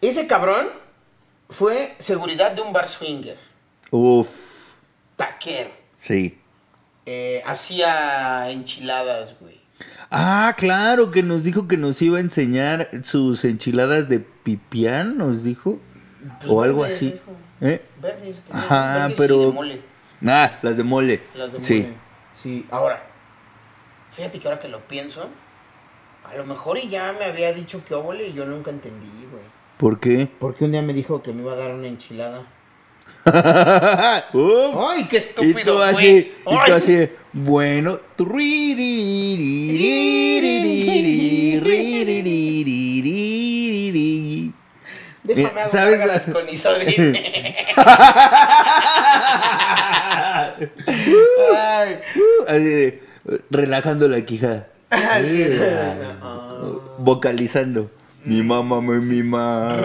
[0.00, 0.70] Ese cabrón
[1.48, 3.38] fue seguridad de un bar swinger.
[3.90, 4.28] Uf,
[5.16, 5.70] Taquero.
[5.96, 6.38] sí.
[7.06, 9.60] Eh, hacía enchiladas, güey.
[10.10, 15.42] Ah, claro, que nos dijo que nos iba a enseñar sus enchiladas de pipián, nos
[15.42, 15.78] dijo.
[16.40, 17.12] Pues o algo así.
[17.12, 17.32] dijo.
[17.60, 17.84] ¿Eh?
[18.00, 19.82] Verdes, tenía Ajá, verdes y pero- de mole.
[20.26, 21.22] Ah, las de mole.
[21.34, 21.82] Las de sí.
[21.82, 21.94] mole.
[22.34, 23.02] Sí, ahora,
[24.12, 25.28] fíjate que ahora que lo pienso,
[26.24, 29.44] a lo mejor y ya me había dicho que óvole y yo nunca entendí, güey.
[29.76, 30.28] ¿Por qué?
[30.38, 32.46] Porque un día me dijo que me iba a dar una enchilada.
[34.34, 34.76] Uf.
[34.90, 35.60] ¡Ay, qué estúpido!
[35.60, 35.88] Y tú güey.
[35.88, 37.98] así, y tú así bueno,
[45.24, 46.00] Déjame ¿Sabes?
[52.46, 53.02] Así de,
[53.50, 54.68] relajando la quija.
[54.90, 55.48] Así.
[56.98, 57.90] Vocalizando.
[58.24, 59.76] Mi mamá me mima.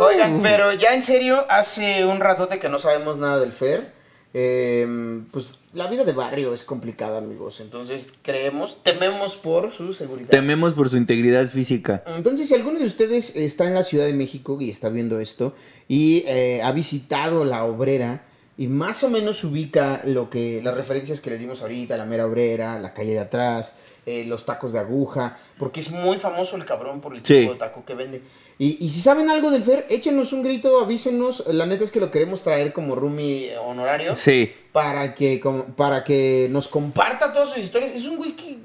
[0.00, 3.92] Oigan, pero ya en serio, hace un ratote que no sabemos nada del Fer.
[4.34, 7.60] Eh, pues la vida de barrio es complicada, amigos.
[7.60, 10.30] Entonces creemos, tememos por su seguridad.
[10.30, 12.02] Tememos por su integridad física.
[12.06, 15.54] Entonces, si alguno de ustedes está en la Ciudad de México y está viendo esto
[15.86, 18.24] y eh, ha visitado la obrera
[18.58, 22.26] y más o menos ubica lo que las referencias que les dimos ahorita, la mera
[22.26, 23.74] obrera, la calle de atrás,
[24.06, 27.40] eh, los tacos de aguja, porque es muy famoso el cabrón por el Sí.
[27.40, 28.22] tipo de taco que vende.
[28.58, 31.44] Y, y si saben algo del Fer, échenos un grito, avísenos.
[31.48, 34.52] La neta es que lo queremos traer como roomie honorario Sí.
[34.72, 37.92] para que, como- para que nos comparta todas sus historias.
[37.94, 38.58] Es un güey que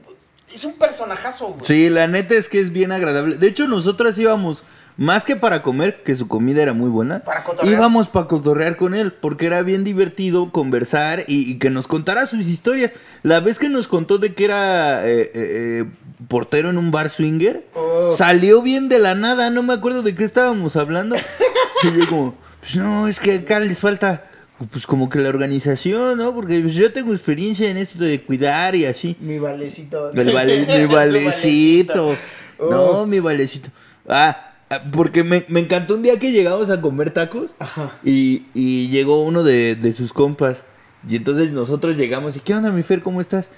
[0.54, 1.60] es un personajazo, güey.
[1.63, 3.38] Sí, la neta es que es bien agradable.
[3.38, 4.63] De hecho, nosotras íbamos
[4.98, 7.20] más que para comer, que su comida era muy buena.
[7.20, 7.74] Para cotorrear.
[7.76, 12.26] Íbamos para cotorrear con él, porque era bien divertido conversar y, y que nos contara
[12.26, 12.92] sus historias.
[13.24, 15.86] La vez que nos contó de que era eh, eh, eh,
[16.28, 18.12] portero en un bar swinger, Oh.
[18.12, 19.50] salió bien de la nada.
[19.50, 21.16] No me acuerdo de qué estábamos hablando.
[21.84, 24.24] y yo como, pues no, es que acá les falta...
[24.72, 26.34] Pues como que la organización, ¿no?
[26.34, 29.16] Porque pues, yo tengo experiencia en esto de cuidar y así.
[29.20, 30.12] Mi valecito.
[30.12, 32.18] El vale- mi valecito.
[32.60, 33.08] No, Uf.
[33.08, 33.70] mi valecito.
[34.10, 34.47] Ah,
[34.91, 37.93] porque me, me encantó un día que llegamos a comer tacos Ajá.
[38.03, 40.65] y, y llegó uno de, de sus compas.
[41.08, 43.01] Y entonces nosotros llegamos y, ¿qué onda, mi Fer?
[43.01, 43.51] ¿Cómo estás?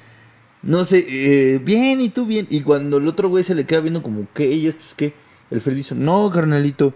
[0.61, 2.45] No sé, eh, bien, y tú bien.
[2.49, 4.47] Y cuando el otro güey se le queda viendo como, ¿qué?
[4.51, 5.13] ¿Y esto es qué?
[5.49, 6.93] El Fer dice, no, carnalito.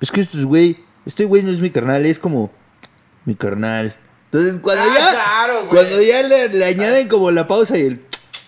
[0.00, 0.76] Es que esto es güey.
[1.06, 2.50] Este güey no es mi carnal, es como
[3.24, 3.96] mi carnal.
[4.32, 8.00] Entonces, cuando Ah, ya, claro, cuando ya le, le añaden como la pausa y el,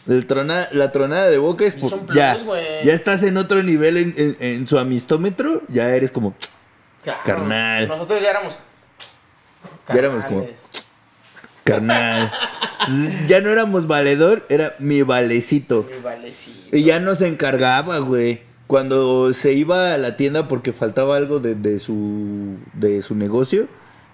[0.09, 2.37] el trona- la tronada de boca es son plus, ya,
[2.85, 6.35] ya estás en otro nivel en, en- en su amistómetro, ya eres como,
[7.05, 7.21] Claro.
[7.25, 7.87] Carnal.
[7.89, 8.59] Nosotros ya éramos.
[9.89, 10.47] Ya éramos como-
[11.65, 12.31] carnal.
[13.27, 15.87] Ya no éramos valedor, era mi valecito.
[15.95, 16.77] Mi valecito.
[16.77, 18.41] Y ya nos encargaba, güey.
[18.67, 23.67] Cuando se iba a la tienda porque faltaba algo de, de su de su negocio,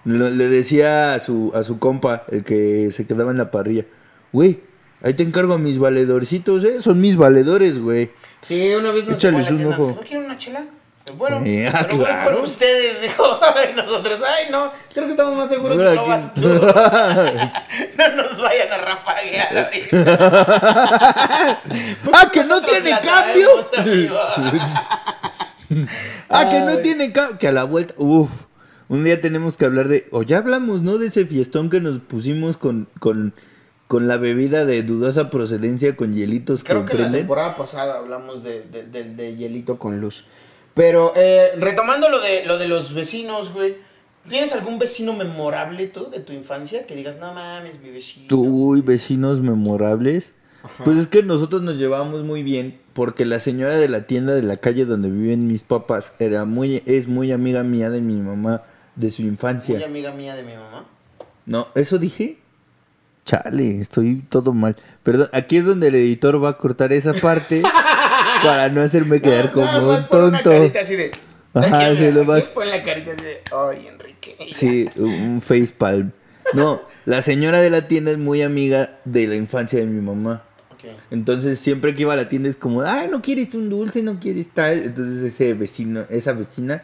[0.05, 3.85] le decía a su a su compa, el que se quedaba en la parrilla,
[4.31, 4.59] güey,
[5.05, 8.09] ahí te encargo a mis valedorcitos, eh, son mis valedores, güey.
[8.41, 9.93] Sí, una vez nos Échales un ojo.
[9.95, 10.65] ¿No quieren una chela?
[11.17, 12.35] Bueno, Eh, ah, pero voy claro.
[12.35, 13.39] con ustedes, dijo.
[13.75, 16.41] Nosotros, ay, no, creo que estamos más seguros si no vas tú.
[17.97, 19.89] no nos vayan a rafaguear ahorita.
[22.11, 23.49] ¡Ah, que no tiene cambio!
[26.29, 27.37] ¡Ah, que no tiene cambio!
[27.37, 28.31] Que a la vuelta, uff,
[28.87, 30.97] un día tenemos que hablar de, o ya hablamos, ¿no?
[30.97, 33.35] De ese fiestón que nos pusimos con, con,
[33.87, 38.43] con la bebida de dudosa procedencia con hielitos Creo que que la temporada pasada hablamos
[38.43, 40.25] de, de, de- de hielito con luz.
[40.73, 43.75] Pero eh, retomando lo de, lo de los vecinos, güey.
[44.27, 46.87] ¿Tienes algún vecino memorable tú de tu infancia?
[46.87, 48.35] Que digas, no mames, mi vecino.
[48.35, 50.33] Uy, vecinos memorables.
[50.63, 50.83] Ajá.
[50.83, 54.41] Pues es que nosotros nos llevábamos muy bien porque la señora de la tienda de
[54.41, 58.63] la calle donde viven mis papás era muy es muy amiga mía de mi mamá
[58.95, 59.75] de su infancia.
[59.75, 60.85] Muy amiga mía de mi mamá.
[61.45, 62.39] No, ¿eso dije?
[63.25, 64.75] Chale, estoy todo mal.
[65.03, 67.61] Perdón, aquí es donde el editor va a cortar esa parte
[68.43, 70.49] para no hacerme quedar como más un una tonto.
[70.51, 71.11] carita así de.
[71.53, 73.41] Ajá, sí, lo vas- Pon la carita así de.
[73.51, 74.35] Ay, Enrique.
[74.53, 76.11] Sí, un facepalm.
[76.53, 80.43] No, la señora de la tienda es muy amiga de la infancia de mi mamá.
[81.09, 84.19] Entonces siempre que iba a la tienda es como, ay, no quieres un dulce, no
[84.19, 84.83] quieres tal.
[84.85, 86.83] Entonces ese vecino, esa vecina,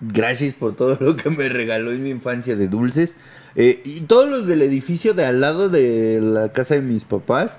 [0.00, 3.16] gracias por todo lo que me regaló en mi infancia de dulces.
[3.56, 7.56] Eh, y todos los del edificio de al lado de la casa de mis papás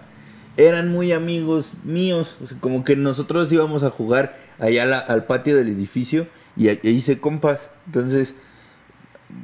[0.58, 2.38] eran muy amigos míos.
[2.44, 6.68] O sea, como que nosotros íbamos a jugar allá la- al patio del edificio y
[6.70, 7.70] ahí hice compas.
[7.88, 8.36] Entonces,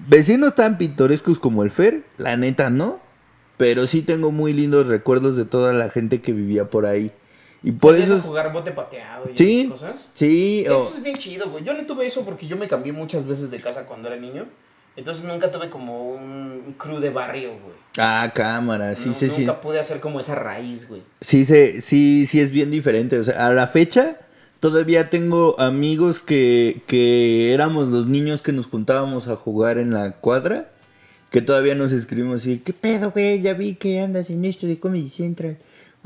[0.08, 3.00] vecinos tan pintorescos como el Fer, la neta no.
[3.58, 7.12] Pero sí tengo muy lindos recuerdos de toda la gente que vivía por ahí.
[7.64, 8.18] Y por ¿Salías eso...
[8.20, 10.08] a jugar bote pateado y Sí, esas cosas?
[10.14, 10.62] sí.
[10.64, 11.64] Eso es bien chido, güey.
[11.64, 14.46] Yo no tuve eso porque yo me cambié muchas veces de casa cuando era niño.
[14.98, 17.78] Entonces nunca tuve como un, crew de barrio, güey.
[17.98, 19.42] Ah, cámara, sí, No, sí, sí.
[19.42, 21.04] nunca pude hacer como esa raíz, güey.
[21.22, 23.20] Sí, se, sí, sí es bien diferente.
[23.20, 24.18] O sea, a la fecha
[24.60, 30.14] todavía tengo amigos que, que éramos los niños que nos juntábamos a jugar en la
[30.14, 30.72] cuadra.
[31.30, 33.42] Que todavía nos escribimos así, ¿qué pedo, güey?
[33.42, 35.58] Ya vi que andas en esto de Comedy Central.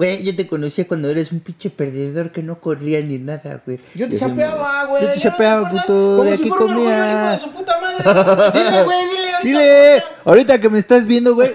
[0.01, 3.79] Güey, yo te conocía cuando eres un pinche perdedor que no corría ni nada, güey.
[3.93, 5.03] Yo te sapeaba, güey.
[5.03, 5.83] Yo te ¿no te sapeaba, puto.
[6.17, 7.31] Como de si aquí fuera comía.
[7.33, 8.51] de su puta madre.
[8.59, 9.31] Dile, güey, dile.
[9.31, 9.43] ahorita.
[9.43, 11.51] Dile, ahorita que me estás viendo, güey.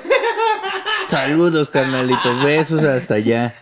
[1.08, 2.44] Saludos, carnalitos.
[2.44, 3.56] Besos hasta allá.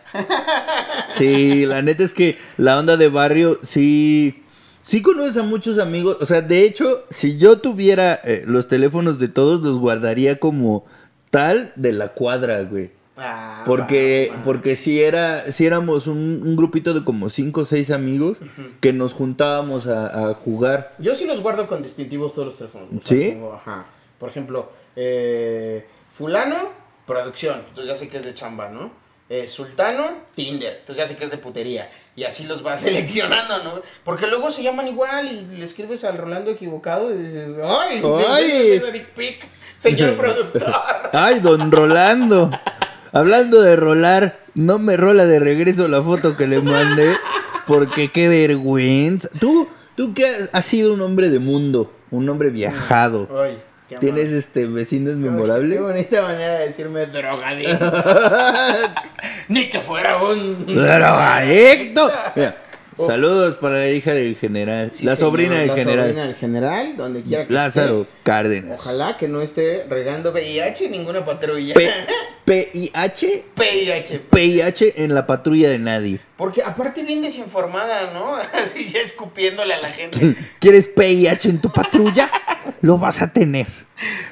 [1.16, 4.44] Sí, la neta es que la onda de barrio, sí.
[4.82, 6.18] Sí conoces a muchos amigos.
[6.20, 10.84] O sea, de hecho, si yo tuviera eh, los teléfonos de todos, los guardaría como
[11.30, 12.90] tal de la cuadra, güey.
[13.16, 17.90] Ah, Porque, porque si era, si éramos un, un grupito de como cinco o seis
[17.92, 18.38] amigos
[18.80, 20.94] que nos juntábamos a, a jugar.
[20.98, 22.88] Yo sí los guardo con distintivos todos los teléfonos.
[23.04, 23.20] ¿Sí?
[23.20, 23.86] tengo, ajá.
[24.18, 26.70] Por ejemplo, eh, Fulano,
[27.06, 27.60] producción.
[27.68, 28.90] Entonces ya sé que es de chamba, ¿no?
[29.28, 30.78] Eh, Sultano, Tinder.
[30.80, 31.88] Entonces ya sé que es de putería.
[32.16, 33.82] Y así los vas seleccionando, ¿no?
[34.04, 38.02] Porque luego se llaman igual y le escribes al Rolando equivocado y dices, ¡ay!
[38.28, 38.82] ¡Ay!
[39.78, 40.74] señor productor!
[41.12, 42.50] Ay, don Rolando.
[43.14, 47.14] Hablando de rolar, no me rola de regreso la foto que le mandé.
[47.64, 49.28] Porque qué vergüenza.
[49.40, 53.28] Tú, tú que has, sido un hombre de mundo, un hombre viajado.
[53.40, 53.56] Ay,
[53.88, 55.80] qué ¿Tienes este vecinos Qué memorables?
[55.80, 57.92] bonita manera de decirme drogadicto.
[59.48, 60.66] Ni que fuera un.
[60.66, 62.10] ¡Drogadicto!
[62.34, 62.56] Mira,
[62.96, 64.90] saludos para la hija del general.
[64.92, 66.00] Sí, la señor, sobrina del la general.
[66.06, 68.12] sobrina del general, donde quiera que Lázaro esté.
[68.24, 68.80] Cárdenas.
[68.80, 71.74] Ojalá que no esté regando VIH en ninguna patrulla.
[71.74, 71.90] P-
[72.44, 73.44] PIH.
[73.56, 74.18] VIH.
[74.30, 76.20] PIH en la patrulla de nadie.
[76.36, 78.34] Porque aparte bien desinformada, ¿no?
[78.62, 80.36] Así ya escupiéndole a la gente.
[80.60, 82.30] ¿Quieres PIH en tu patrulla?
[82.82, 83.66] Lo vas a tener.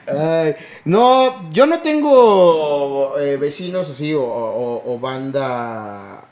[0.06, 0.54] Ay,
[0.84, 6.28] no, yo no tengo eh, vecinos así o, o- o banda.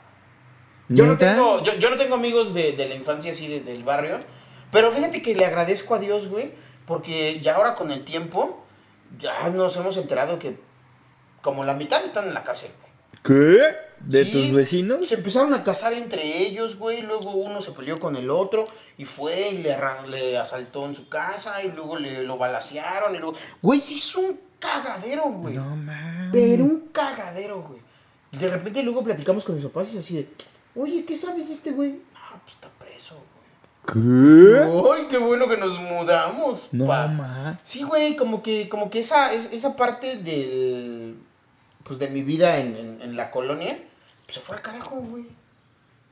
[0.95, 3.83] Yo no, tengo, yo, yo no tengo amigos de, de la infancia así de- del
[3.83, 4.19] barrio.
[4.71, 6.51] Pero fíjate que le agradezco a Dios, güey.
[6.85, 8.63] Porque ya ahora con el tiempo,
[9.19, 10.57] ya nos hemos enterado que
[11.41, 12.91] como la mitad están en la cárcel, güey.
[13.23, 13.61] ¿Qué?
[13.99, 15.07] ¿De Sí, tus vecinos?
[15.07, 17.03] Se empezaron a casar entre ellos, güey.
[17.03, 18.67] Luego uno se peleó con el otro
[18.97, 19.77] y fue y le,
[20.09, 23.13] le asaltó en su casa y luego le lo balacearon.
[23.15, 23.35] Y luego...
[23.61, 25.53] Güey, sí es un cagadero, güey.
[25.55, 26.29] No mames.
[26.31, 27.79] Pero un cagadero, güey.
[28.31, 30.27] De repente luego platicamos con mis papás y es así de,
[30.75, 31.99] oye, ¿qué sabes de este güey?
[32.15, 33.31] Ah, pues está preso, güey.
[34.93, 35.01] ¿Qué?
[35.01, 37.07] Ay, qué bueno que nos mudamos, No pa.
[37.07, 37.59] ma.
[37.63, 41.17] Sí, güey, como que, como que esa, es- esa parte del,
[41.83, 43.79] pues de mi vida en, en- en la colonia,
[44.25, 45.25] pues se fue al carajo, güey.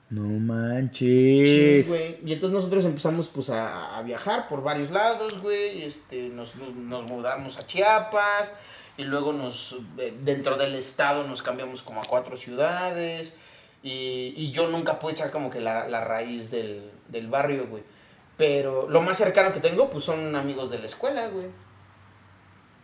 [0.09, 1.87] No Sí, manches.
[1.87, 2.17] güey.
[2.25, 5.83] Y entonces nosotros empezamos, pues, a, a viajar por varios lados, güey.
[5.83, 8.53] Este, nos, nos, nos mudamos a Chiapas.
[8.97, 13.37] Y luego nos, eh, dentro del estado nos cambiamos como a cuatro ciudades.
[13.81, 17.83] Y, y yo nunca pude echar como que la, la raíz del, del barrio, güey.
[18.37, 21.47] Pero lo más cercano que tengo, pues, son amigos de la escuela, güey.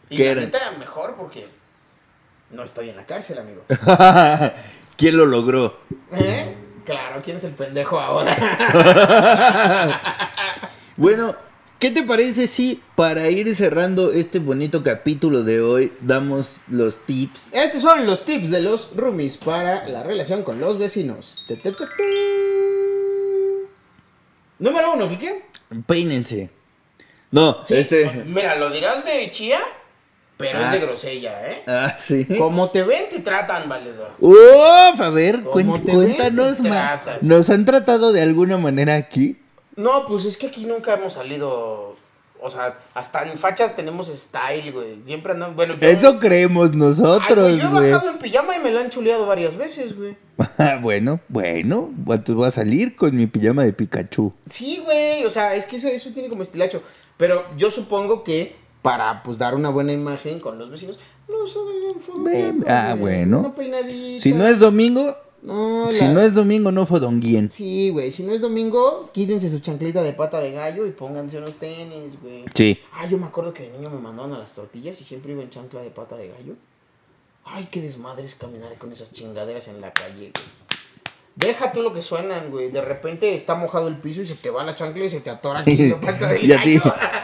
[0.10, 1.48] Y ¿Qué la neta, mejor porque
[2.52, 3.64] no estoy en la cárcel, amigos.
[4.98, 5.80] ¿Quién lo logró?
[6.14, 6.56] ¿Eh?
[6.86, 8.38] Claro, ¿quién es el pendejo ahora?
[10.98, 11.36] Bueno,
[11.86, 17.54] ¿qué te parece si para ir cerrando este bonito capítulo de hoy damos los tips?
[17.54, 21.44] Estos son los tips de los roomies para la relación con los vecinos.
[21.48, 21.94] Te, te, te, te.
[24.58, 25.44] Número uno, ¿qué?
[25.86, 26.50] Peínense.
[27.30, 28.24] No, este.
[28.26, 29.60] Mira, lo dirás de chía,
[30.38, 30.66] pero Ah.
[30.66, 31.64] es de grosella, ¿eh?
[31.68, 32.26] Ah, sí.
[32.36, 34.10] Como te ven, te tratan, valedor.
[34.20, 37.20] Uf, a ver, ¿Cómo cuen- te ven, cuéntanos, tratan?
[37.22, 39.38] ¿Nos han tratado de alguna manera aquí?
[39.76, 41.96] No, pues es que aquí nunca hemos salido.
[42.42, 45.00] O sea, hasta en fachas tenemos style, güey.
[45.06, 45.56] Siempre andamos.
[45.56, 47.92] Bueno, yo- Eso creemos Ay, nosotros, güey, yo he güey.
[47.92, 50.16] bajado en pijama y me la han chuleado varias veces, güey.
[50.82, 54.34] bueno, bueno, entonces voy a salir con mi pijama de Pikachu.
[54.50, 56.84] Sí, güey, o sea, es que eso, eso tiene como estilacho.
[57.18, 62.64] Pero yo supongo que para pues dar una buena imagen con los vecinos, no fotos,
[62.68, 63.54] ah, bueno.
[63.58, 64.20] Una.
[64.20, 65.16] Si no es domingo,
[65.46, 67.52] No, si no es domingo, no fodonguen.
[67.52, 71.38] Sí, güey, si no es domingo, quítense su chanclita de pata de gallo y pónganse
[71.38, 72.46] unos tenis, güey.
[72.56, 72.80] Sí.
[72.92, 75.44] Ah, yo me acuerdo que de niño me mandaban a las tortillas y siempre iba
[75.44, 76.56] en chancla de pata de gallo.
[77.44, 80.66] Ay, qué desmadre es caminar con esas chingaderas en la calle, güey.
[81.36, 82.72] Deja tú lo que suenan, güey.
[82.72, 85.30] De repente está mojado el piso y se te va la chancla y se te
[85.30, 86.80] atora aquí la pata del y, a ti,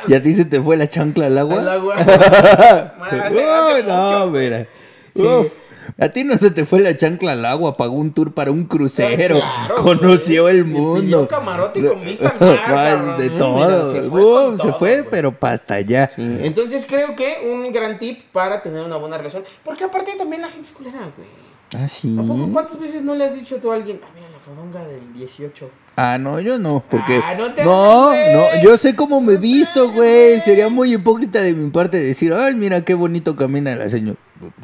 [0.07, 1.59] y a ti se te fue la chancla al agua.
[1.59, 1.95] Al agua.
[3.31, 4.67] Uy, no, mira.
[5.15, 5.23] Sí.
[5.23, 5.51] Uf,
[5.99, 8.65] a ti no se te fue la chancla al agua, pagó un tour para un
[8.65, 10.57] crucero, Claro, conoció güey.
[10.57, 11.27] el mundo.
[11.27, 13.91] camarote con vista mar, de Mira, todo.
[13.91, 16.09] se fue con se todo, fue, pero para hasta allá.
[16.17, 19.43] Entonces creo que un gran tip para tener una buena relación.
[19.63, 21.27] Porque aparte también la gente es culera, güey.
[21.73, 22.13] Ah, sí.
[22.19, 24.83] ¿A poco cuántas veces no le has dicho tú a alguien, ah, mira la fodonga
[24.85, 25.69] del 18?
[25.95, 27.21] Ah, no, yo no, porque...
[27.23, 30.41] Ah, no te no, no, yo sé cómo me te visto, güey.
[30.41, 34.17] Sería muy hipócrita de mi parte decir, ay, mira qué bonito camina la señora.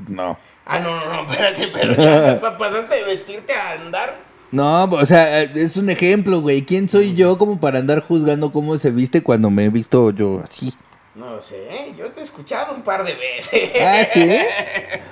[0.08, 0.38] No.
[0.70, 4.20] Ah, no, no, no, espérate, pero ya pasaste de vestirte a andar.
[4.52, 6.64] No, o sea, es un ejemplo, güey.
[6.64, 10.42] ¿Quién soy yo como para andar juzgando cómo se viste cuando me he visto yo
[10.44, 10.74] así?
[11.16, 13.72] No sé, yo te he escuchado un par de veces.
[13.82, 14.30] Ah, sí.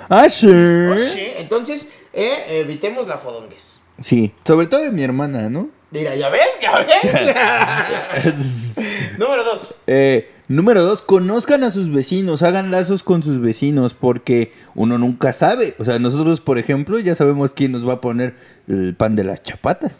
[0.08, 0.46] Ah, sí.
[0.48, 3.80] Oh, sí, Entonces, eh, evitemos la fodongues.
[4.00, 5.68] Sí, sobre todo de mi hermana, ¿no?
[5.90, 6.46] Mira, ¿ya ves?
[6.60, 8.74] ¿Ya ves?
[9.18, 9.74] Número dos.
[9.86, 15.32] Eh, número dos, conozcan a sus vecinos, hagan lazos con sus vecinos, porque uno nunca
[15.32, 15.74] sabe.
[15.78, 18.34] O sea, nosotros, por ejemplo, ya sabemos quién nos va a poner
[18.68, 19.98] el pan de las chapatas.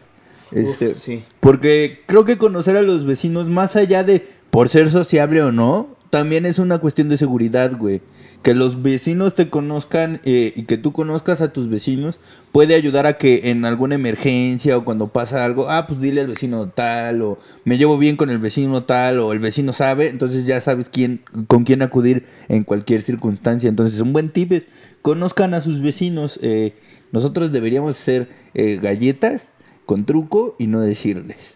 [0.53, 1.23] Este, Uf, sí.
[1.41, 5.97] Porque creo que conocer a los vecinos, más allá de por ser sociable o no,
[6.11, 8.01] también es una cuestión de seguridad, güey.
[8.47, 12.20] Que los vecinos te conozcan eh, y que tú conozcas a tus vecinos
[12.53, 16.28] puede ayudar a que en alguna emergencia o cuando pasa algo, ah, pues dile al
[16.28, 20.47] vecino tal, o me llevo bien con el vecino tal, o el vecino sabe, entonces
[20.47, 23.68] ya sabes quién, con quién acudir en cualquier circunstancia.
[23.68, 24.66] Entonces, un buen tip es
[25.03, 26.38] conozcan a sus vecinos.
[26.40, 26.74] eh,
[27.11, 29.49] nosotros deberíamos hacer eh, galletas
[29.86, 31.56] con truco y no decirles.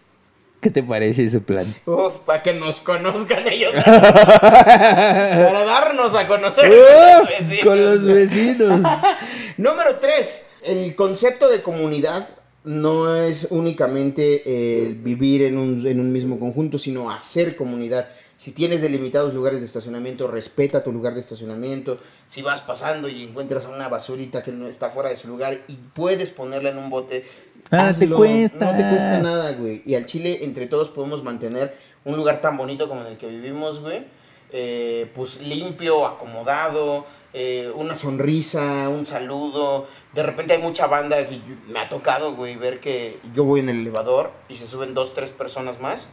[0.61, 1.65] ¿Qué te parece ese plan?
[1.87, 3.73] Uf, para que nos conozcan ellos.
[3.83, 6.71] para darnos a conocer.
[6.71, 7.65] Uf, vecinos.
[7.65, 8.79] con los vecinos.
[9.57, 10.47] Número 3.
[10.65, 12.29] El concepto de comunidad
[12.63, 18.07] no es únicamente el vivir en un, en un mismo conjunto, sino hacer comunidad.
[18.41, 21.99] Si tienes delimitados lugares de estacionamiento, respeta tu lugar de estacionamiento.
[22.25, 25.59] Si vas pasando y encuentras a una basurita que no está fuera de su lugar
[25.67, 27.23] y puedes ponerla en un bote,
[27.69, 28.71] Ah, te cuesta.
[28.71, 29.83] No te cuesta nada, güey.
[29.85, 33.27] Y al Chile, entre todos, podemos mantener un lugar tan bonito como en el que
[33.27, 34.05] vivimos, güey.
[34.51, 39.85] Eh, pues limpio, acomodado, eh, una sonrisa, un saludo.
[40.15, 43.59] De repente hay mucha banda que yo- me ha tocado, güey, ver que yo voy
[43.59, 46.09] en el elevador y se suben dos, tres personas más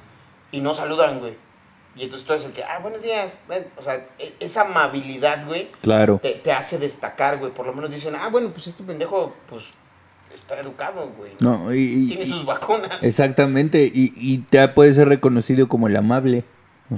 [0.52, 1.47] y no saludan, güey.
[1.96, 3.40] Y entonces tú eres el que, ah, buenos días.
[3.48, 3.66] ven".
[3.76, 6.20] O sea, e- esa amabilidad, güey, Claro.
[6.22, 7.52] te, te hace destacar, güey.
[7.52, 9.64] Por lo menos dicen, ah, bueno, pues este pendejo, pues,
[10.34, 11.32] está educado, güey.
[11.40, 12.90] No, y, Tiene y- sus vacunas.
[13.02, 16.44] exactamente, y, y te puede ser reconocido como el amable.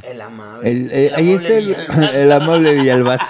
[0.03, 0.71] El amable.
[0.71, 2.15] El, eh, El ahí amable está el, Villalbaz.
[2.15, 3.21] el amable Villalbaz.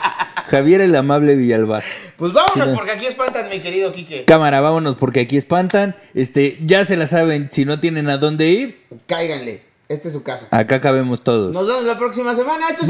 [0.51, 1.85] Javier el amable Villalbaz.
[2.17, 2.75] Pues vámonos, Sí.
[2.75, 4.25] porque aquí espantan, mi querido Quique.
[4.25, 5.95] Cámara, vámonos porque aquí espantan.
[6.13, 9.63] Este, ya se la saben, si no tienen a dónde ir, Cáiganle.
[9.91, 10.47] Esta es su casa.
[10.53, 11.53] Acá cabemos todos.
[11.53, 12.69] Nos vemos la próxima semana.
[12.71, 12.85] Esto.